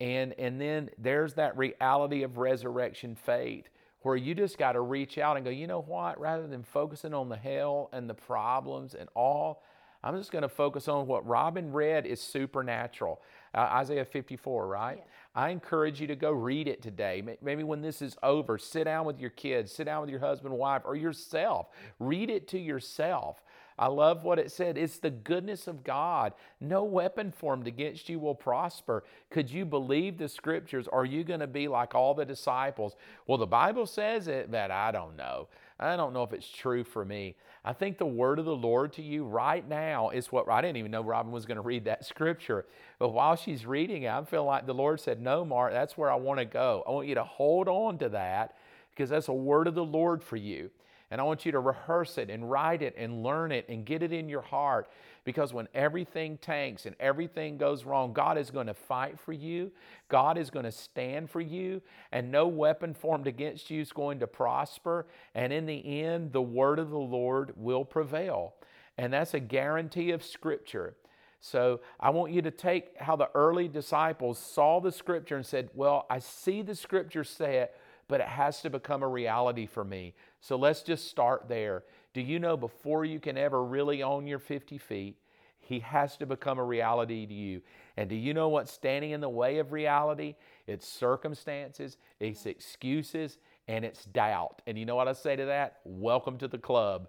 [0.00, 3.68] And, and then there's that reality of resurrection faith
[4.00, 6.18] where you just got to reach out and go, you know what?
[6.18, 9.62] Rather than focusing on the hell and the problems and all,
[10.04, 13.20] I'm just going to focus on what Robbyn read is supernatural.
[13.54, 14.96] Uh, Isaiah 54, right?
[14.98, 15.06] Yes.
[15.34, 17.22] I encourage you to go read it today.
[17.40, 20.54] Maybe when this is over, sit down with your kids, sit down with your husband,
[20.54, 21.68] wife, or yourself.
[21.98, 23.42] Read it to yourself.
[23.78, 24.76] I love what it said.
[24.76, 26.34] It's the goodness of God.
[26.60, 29.04] No weapon formed against you will prosper.
[29.30, 30.88] Could you believe the scriptures?
[30.88, 32.96] Are you going to be like all the disciples?
[33.26, 35.48] Well, the Bible says it, but I don't know.
[35.82, 37.36] I don't know if it's true for me.
[37.64, 40.78] I think the word of the Lord to you right now is what I didn't
[40.78, 42.64] even know Robbyn was going to read that scripture.
[42.98, 46.10] But while she's reading it, I feel like the Lord said, No, Mark, that's where
[46.10, 46.82] I want to go.
[46.86, 48.56] I want you to hold on to that
[48.94, 50.70] because that's a word of the Lord for you.
[51.10, 54.02] And I want you to rehearse it and write it and learn it and get
[54.02, 54.88] it in your heart.
[55.24, 59.70] Because when everything tanks and everything goes wrong, God is going to fight for you.
[60.08, 61.80] God is going to stand for you.
[62.10, 65.06] And no weapon formed against you is going to prosper.
[65.34, 68.54] And in the end, the word of the Lord will prevail.
[68.98, 70.96] And that's a guarantee of Scripture.
[71.40, 75.70] So I want you to take how the early disciples saw the Scripture and said,
[75.74, 77.74] Well, I see the Scripture say it,
[78.08, 80.14] but it has to become a reality for me.
[80.40, 81.84] So let's just start there.
[82.14, 85.16] Do you know before you can ever really own your 50 feet,
[85.58, 87.62] He has to become a reality to you?
[87.96, 90.34] And do you know what's standing in the way of reality?
[90.66, 94.60] It's circumstances, it's excuses, and it's doubt.
[94.66, 95.80] And you know what I say to that?
[95.84, 97.08] Welcome to the club.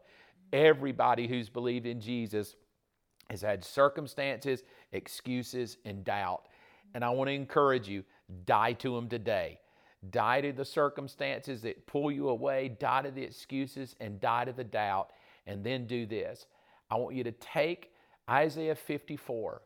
[0.53, 2.55] Everybody who's believed in Jesus
[3.29, 6.47] has had circumstances, excuses, and doubt.
[6.93, 8.03] And I want to encourage you
[8.45, 9.59] die to them today.
[10.11, 14.51] Die to the circumstances that pull you away, die to the excuses, and die to
[14.51, 15.11] the doubt.
[15.47, 16.45] And then do this.
[16.89, 17.91] I want you to take
[18.29, 19.61] Isaiah 54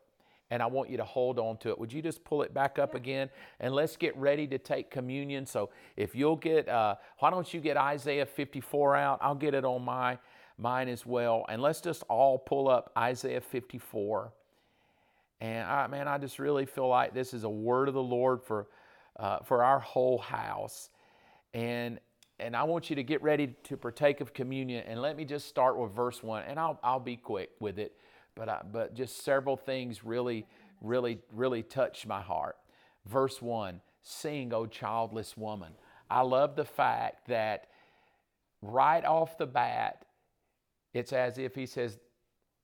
[0.50, 1.78] and I want you to hold on to it.
[1.78, 3.28] Would you just pull it back up again?
[3.60, 5.44] And let's get ready to take communion.
[5.44, 9.18] So if you'll get, uh, why don't you get Isaiah 54 out?
[9.20, 10.18] I'll get it on my
[10.56, 11.44] mine as well.
[11.48, 14.32] And let's just all pull up Isaiah 54.
[15.40, 18.42] And I, man, I just really feel like this is a word of the Lord
[18.42, 18.66] for
[19.18, 20.90] uh, for our whole house.
[21.54, 21.98] And
[22.40, 24.84] and I want you to get ready to partake of communion.
[24.86, 27.96] And let me just start with verse one, and I'll I'll be quick with it,
[28.34, 30.46] but I, but just several things really
[30.80, 32.56] really really touch my heart.
[33.06, 35.72] Verse one: Sing, O childless woman.
[36.10, 37.68] I love the fact that
[38.62, 40.06] right off the bat,
[40.94, 41.98] it's as if he says,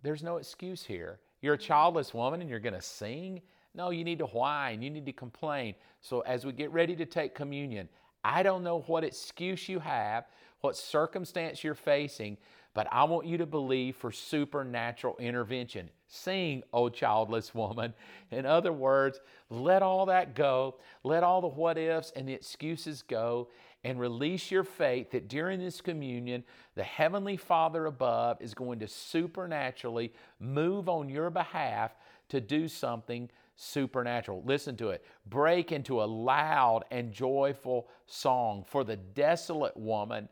[0.02, 1.18] "There's no excuse here.
[1.42, 3.42] You're a childless woman, and you're going to sing."
[3.74, 5.74] No, you need to whine, you need to complain.
[6.00, 7.88] So as we get ready to take communion,
[8.22, 10.24] I don't know what excuse you have,
[10.60, 12.38] what circumstance you're facing,
[12.72, 15.90] but I want you to believe for supernatural intervention.
[16.08, 17.94] Sing, O childless woman.
[18.30, 19.20] In other words,
[19.50, 20.76] let all that go.
[21.02, 23.48] Let all the what ifs and the excuses go
[23.84, 26.42] and release your faith that during this communion,
[26.74, 31.92] the Heavenly Father above is going to supernaturally move on your behalf
[32.30, 34.42] to do something supernatural.
[34.44, 35.04] Listen to it.
[35.26, 40.28] Break into a loud and joyful song, for the desolate woman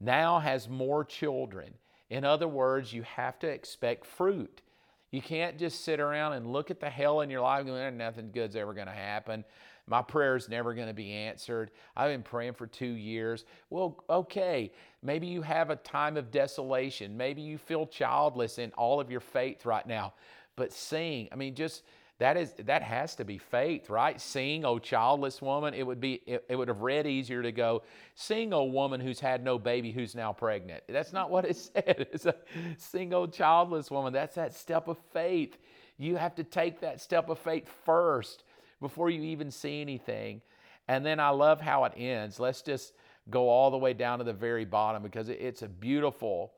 [0.00, 1.74] now has more children.
[2.08, 4.62] In other words, you have to expect fruit.
[5.10, 7.90] You can't just sit around and look at the hell in your life going, eh,
[7.90, 9.44] nothing good's ever going to happen.
[9.86, 11.72] My prayer's never going to be answered.
[11.96, 13.44] I've been praying for two years.
[13.70, 17.16] Well, okay, maybe you have a time of desolation.
[17.16, 20.14] Maybe you feel childless in all of your faith right now.
[20.54, 21.82] But sing, I mean, just
[22.20, 24.20] that is that has to be faith right?
[24.20, 27.50] Sing o oh, childless woman it would be it, it, would have read easier to
[27.50, 27.82] go
[28.14, 30.84] sing o oh, woman who's had no baby who's now pregnant.
[30.86, 32.06] That's not what it said.
[32.12, 32.34] It's a
[32.76, 34.12] sing o oh, childless woman.
[34.12, 35.56] That's that step of faith.
[35.96, 38.44] You have to take that step of faith first
[38.80, 40.42] before you even see anything.
[40.88, 42.38] And then i love how it ends.
[42.38, 42.92] Let's just
[43.30, 46.52] go all the way down to the very bottom because it's a beautiful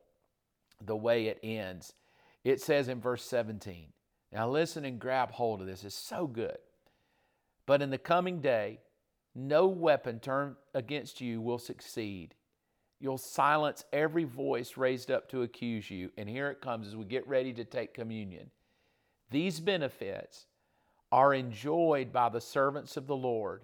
[0.84, 1.92] the way it ends.
[2.42, 3.92] It says in verse 17
[4.32, 5.84] now, listen and grab hold of this.
[5.84, 6.56] It's so good.
[7.66, 8.80] But in the coming day,
[9.34, 12.34] no weapon turned against you will succeed.
[12.98, 16.10] You'll silence every voice raised up to accuse you.
[16.16, 18.50] And here it comes as we get ready to take communion.
[19.30, 20.46] These benefits
[21.10, 23.62] are enjoyed by the servants of the Lord.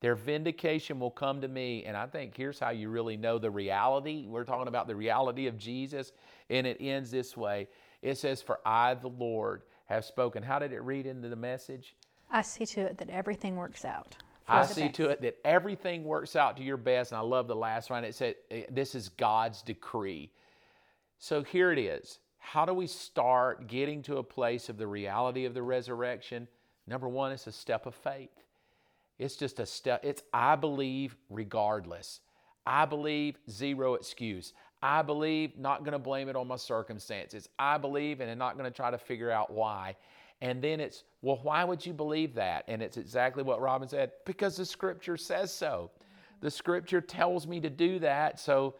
[0.00, 1.84] Their vindication will come to me.
[1.84, 4.26] And I think here's how you really know the reality.
[4.28, 6.12] We're talking about the reality of Jesus,
[6.50, 7.68] and it ends this way
[8.02, 10.42] it says, For I, the Lord, have spoken.
[10.42, 11.94] How did it read into the message?
[12.30, 14.16] I see to it that everything works out.
[14.48, 14.94] I see best.
[14.96, 17.12] to it that everything works out to your best.
[17.12, 18.04] And I love the last one.
[18.04, 20.30] It said, eh, This is God's decree.
[21.18, 22.18] So here it is.
[22.38, 26.46] How do we start getting to a place of the reality of the resurrection?
[26.86, 28.30] Number one, it's a step of faith.
[29.18, 30.04] It's just a step.
[30.04, 32.20] It's I believe regardless.
[32.66, 34.52] I believe zero excuse.
[34.82, 37.48] I believe, not going to blame it on my circumstances.
[37.58, 39.96] I believe and I'm not going to try to figure out why.
[40.42, 42.64] And then it's, well, why would you believe that?
[42.68, 45.90] And it's exactly what Robbyn said because the scripture says so.
[46.40, 48.38] The scripture tells me to do that.
[48.38, 48.74] So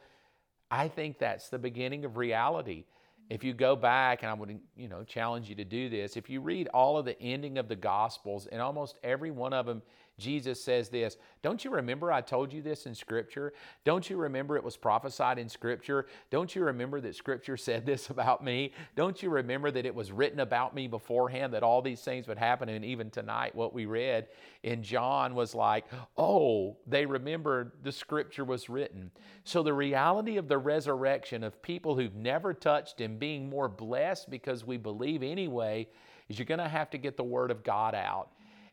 [0.71, 2.85] I think that's the beginning of reality.
[3.29, 6.31] If you go back, and I would you know challenge you to do this, if
[6.31, 9.83] you read all of the ending of the Gospels, and almost every one of them
[10.19, 13.53] Jesus says this Don't you remember I told you this in Scripture?
[13.85, 16.07] Don't you remember it was prophesied in Scripture?
[16.31, 18.73] Don't you remember that Scripture said this about me?
[18.95, 22.39] Don't you remember that it was written about me beforehand that all these things would
[22.39, 22.71] happen?
[22.71, 24.29] And even tonight, what we read
[24.63, 25.85] in John was like,
[26.17, 29.11] Oh, they remembered the Scripture was written.
[29.45, 34.31] So the reality of the resurrection of people who've never touched Him being more blessed
[34.31, 35.89] because we believe anyway
[36.29, 38.31] is you're going to have to get the Word of God out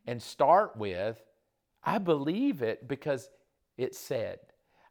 [0.08, 1.22] and start with
[1.84, 3.30] I believe it because
[3.78, 4.40] it said.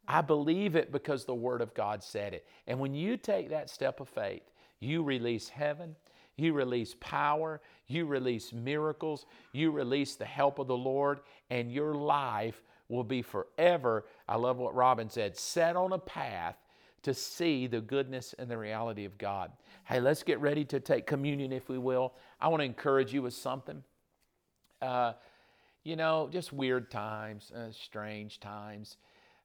[0.06, 2.46] I believe it because the Word of God said it.
[2.66, 4.42] And when you take that step of faith,
[4.80, 5.94] you release heaven,
[6.36, 11.20] you release power, you release miracles, you release the help of the Lord,
[11.50, 14.04] and your life will be forever.
[14.28, 16.56] I love what Robbyn said set on a path
[17.02, 19.52] to see the goodness and the reality of God.
[19.84, 22.14] Hey, let's get ready to take communion, if we will.
[22.40, 23.82] I want to encourage you with something.
[24.80, 25.12] Uh,
[25.84, 28.96] you know, just weird times, uh, strange times,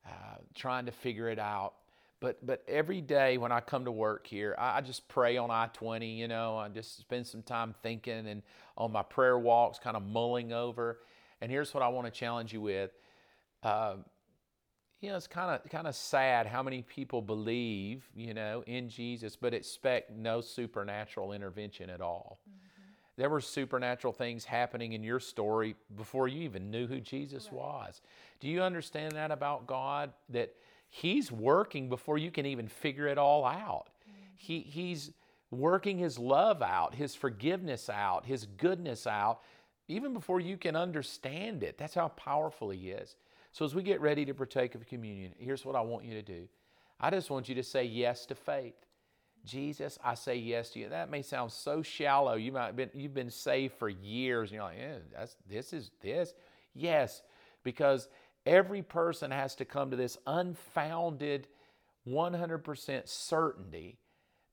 [0.06, 1.74] uh, trying to figure it out.
[2.20, 5.52] But but every day when I come to work here, I, I just pray on
[5.52, 6.20] I twenty.
[6.20, 8.42] You know, I just spend some time thinking and
[8.76, 11.00] on my prayer walks, kind of mulling over.
[11.42, 12.92] And here's what I want to challenge you with.
[13.62, 13.98] Uh,
[15.00, 18.90] you know, it's kind of kind of sad how many people believe, you know, in
[18.90, 22.40] Jesus, but expect no supernatural intervention at all.
[22.50, 22.67] Mm-hmm.
[23.18, 27.62] There were supernatural things happening in your story before you even knew who Jesus right.
[27.62, 28.02] was.
[28.40, 30.14] Do you understand that about God?
[30.30, 30.54] That
[30.90, 33.90] He's working before you can even figure it all out.
[34.08, 34.24] Mm-hmm.
[34.36, 35.12] He, he's
[35.52, 39.42] working His love out, His forgiveness out, His goodness out,
[39.88, 41.78] even before you can understand it.
[41.78, 43.16] That's how powerful He is.
[43.52, 46.22] So, as we get ready to partake of communion, here's what I want you to
[46.22, 46.48] do
[47.00, 48.76] I just want you to say yes to faith.
[49.48, 50.90] Jesus, I say yes to you.
[50.90, 52.36] That may sound so shallow.
[52.36, 55.74] You might have been, you've been saved for years, and you're like, yeah, that's, this
[55.74, 56.34] is this.
[56.76, 57.22] Yes,
[57.64, 58.08] because
[58.46, 61.48] every person has to come to this unfounded
[62.08, 63.98] 100% certainty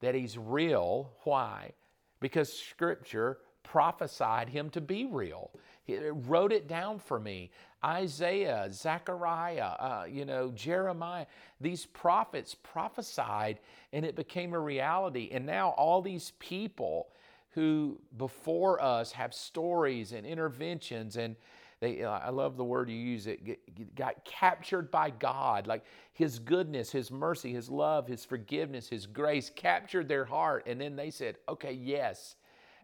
[0.00, 1.12] that he's real.
[1.24, 1.72] Why?
[2.20, 5.50] Because Scripture prophesied him to be real.
[5.84, 7.50] He wrote it down for me.
[7.84, 11.26] Isaiah, Zechariah, uh, you know, Jeremiah,
[11.60, 13.58] these prophets prophesied
[13.92, 15.28] and it became a reality.
[15.32, 17.08] And now all these people
[17.50, 21.36] who before us have stories and interventions and
[21.80, 25.66] they, I love the word you use it, got captured by God.
[25.66, 25.84] Like
[26.14, 30.64] His goodness, His mercy, His love, His forgiveness, His grace captured their heart.
[30.66, 32.36] And then they said, okay, yes.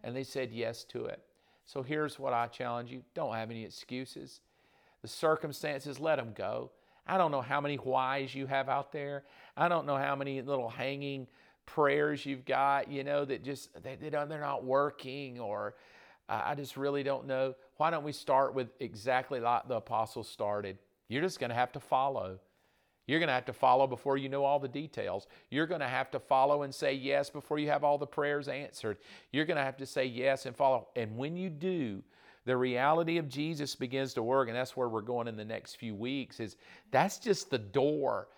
[0.02, 1.20] And they said yes to it.
[1.66, 4.40] So here's what I challenge you don't have any excuses.
[5.02, 6.70] The circumstances, let them go.
[7.06, 9.24] I don't know how many whys you have out there.
[9.56, 11.26] I don't know how many little hanging
[11.66, 15.74] prayers you've got, you know, that just they, they don't, they're not working or
[16.28, 17.54] uh, I just really don't know.
[17.76, 20.78] Why don't we start with exactly like the apostles started?
[21.08, 22.38] You're just going to have to follow.
[23.10, 25.26] You're going to have to follow before you know all the details.
[25.50, 28.46] You're going to have to follow and say yes before you have all the prayers
[28.46, 28.98] answered.
[29.32, 30.86] You're going to have to say yes and follow.
[30.94, 32.04] And when you do,
[32.44, 35.74] the reality of Jesus begins to work, and that's where we're going in the next
[35.74, 36.38] few weeks.
[36.38, 36.54] Is
[36.92, 38.28] that's just the door.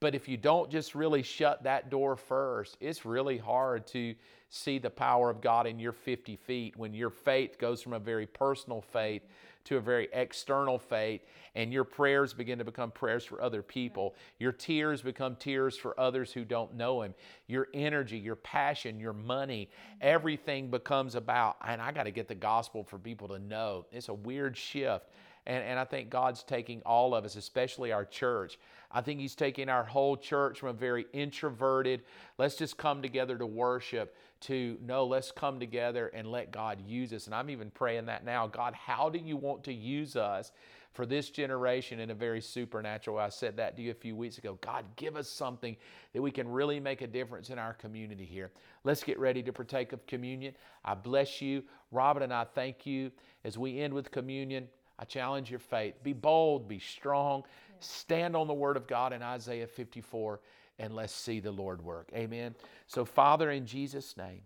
[0.00, 4.14] But if you don't just really shut that door first, it's really hard to
[4.48, 7.98] see the power of God in your 50 feet when your faith goes from a
[7.98, 9.22] very personal faith
[9.64, 11.22] to a very external faith,
[11.54, 14.14] and your prayers begin to become prayers for other people.
[14.38, 17.14] Your tears become tears for others who don't know Him.
[17.46, 19.98] Your energy, your passion, your money, mm-hmm.
[20.00, 23.86] everything becomes about, and I got to get the gospel for people to know.
[23.92, 25.06] It's a weird shift.
[25.44, 28.58] And, and I think God's taking all of us, especially our church.
[28.92, 32.02] I think He's taking our whole church from a very introverted,
[32.38, 37.12] let's just come together to worship, to no, let's come together and let God use
[37.12, 37.26] us.
[37.26, 38.46] And I'm even praying that now.
[38.46, 40.52] God, how do you want to use us
[40.92, 43.24] for this generation in a very supernatural way?
[43.24, 44.58] I said that to you a few weeks ago.
[44.60, 45.76] God, give us something
[46.12, 48.50] that we can really make a difference in our community here.
[48.84, 50.54] Let's get ready to partake of communion.
[50.84, 51.62] I bless you.
[51.90, 53.10] Robbyn and I thank you
[53.44, 54.68] as we end with communion.
[54.98, 55.94] I challenge your faith.
[56.02, 57.44] Be bold, be strong,
[57.80, 60.40] stand on the word of God in Isaiah 54
[60.78, 62.10] and let's see the Lord work.
[62.14, 62.54] Amen.
[62.86, 64.42] So, Father, in Jesus' name,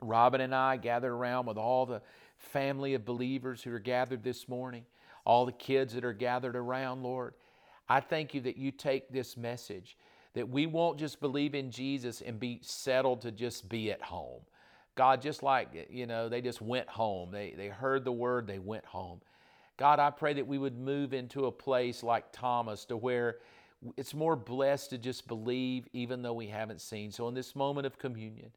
[0.00, 2.02] Robbyn and I gathered around with all the
[2.38, 4.84] family of believers who are gathered this morning,
[5.24, 7.34] all the kids that are gathered around, Lord.
[7.88, 9.96] I thank you that you take this message,
[10.34, 14.42] that we won't just believe in Jesus and be settled to just be at home.
[14.96, 17.30] God, just like, you know, they just went home.
[17.30, 19.20] They, they heard the word, they went home.
[19.76, 23.36] God, I pray that we would move into a place like Thomas to where
[23.96, 27.10] it's more blessed to just believe even though we haven't seen.
[27.10, 28.50] So, in this moment of communion,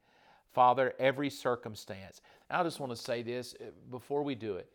[0.54, 4.70] Father, every circumstance, I just want to say this uh, before we do it.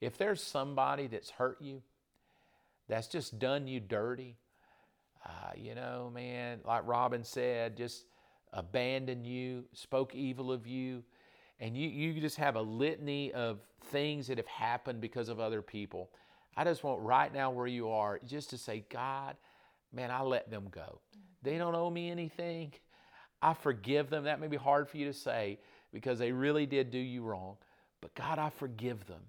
[0.00, 1.82] If there's somebody that's hurt you,
[2.88, 4.36] that's just done you dirty,
[5.26, 8.04] uh, you know, man, like Robbyn said, just
[8.52, 11.02] abandoned you, spoke evil of you,
[11.60, 15.60] and you, you just have a litany of things that have happened because of other
[15.60, 16.08] people.
[16.56, 19.36] I just want right now where you are just to say, God,
[19.92, 21.00] man, I let them go.
[21.42, 22.72] They don't owe me anything.
[23.40, 24.24] I forgive them.
[24.24, 25.58] That may be hard for you to say
[25.92, 27.56] because they really did do you wrong.
[28.00, 29.22] But God, I forgive them.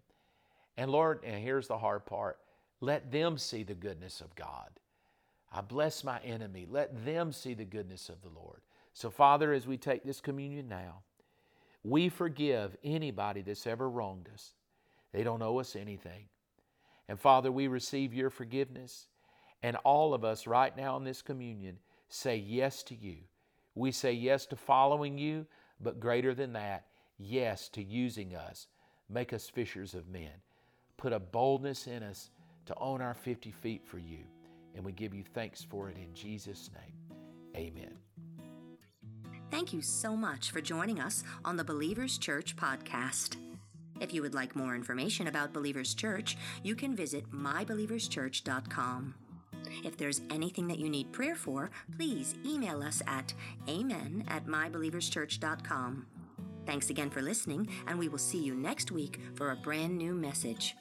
[0.78, 2.40] And Lord, and here's the hard part
[2.82, 4.70] let them see the goodness of God.
[5.52, 6.66] I bless my enemy.
[6.70, 8.62] Let them see the goodness of the Lord.
[8.94, 11.02] So, Father, as we take this communion now,
[11.84, 14.54] we forgive anybody that's ever wronged us.
[15.12, 16.26] They don't owe us anything.
[17.08, 19.08] And Father, we receive your forgiveness.
[19.62, 23.18] And all of us right now in this communion say yes to you.
[23.76, 25.46] We say yes to following you,
[25.80, 26.86] but greater than that,
[27.18, 28.68] yes to using us.
[29.10, 30.32] Make us fishers of men.
[30.98, 32.30] Put a boldness in us
[32.66, 34.20] to own our 50 feet for you.
[34.76, 37.18] And we give you thanks for it in Jesus' name.
[37.56, 37.98] Amen.
[39.50, 43.38] Thank you so much for joining us on the Believers Church podcast.
[44.00, 49.16] If you would like more information about Believers Church, you can visit mybelieverschurch.com.
[49.84, 53.34] If there's anything that you need prayer for, please email us at
[53.68, 56.06] amen at mybelieverschurch.com.
[56.66, 60.14] Thanks again for listening, and we will see you next week for a brand new
[60.14, 60.76] message.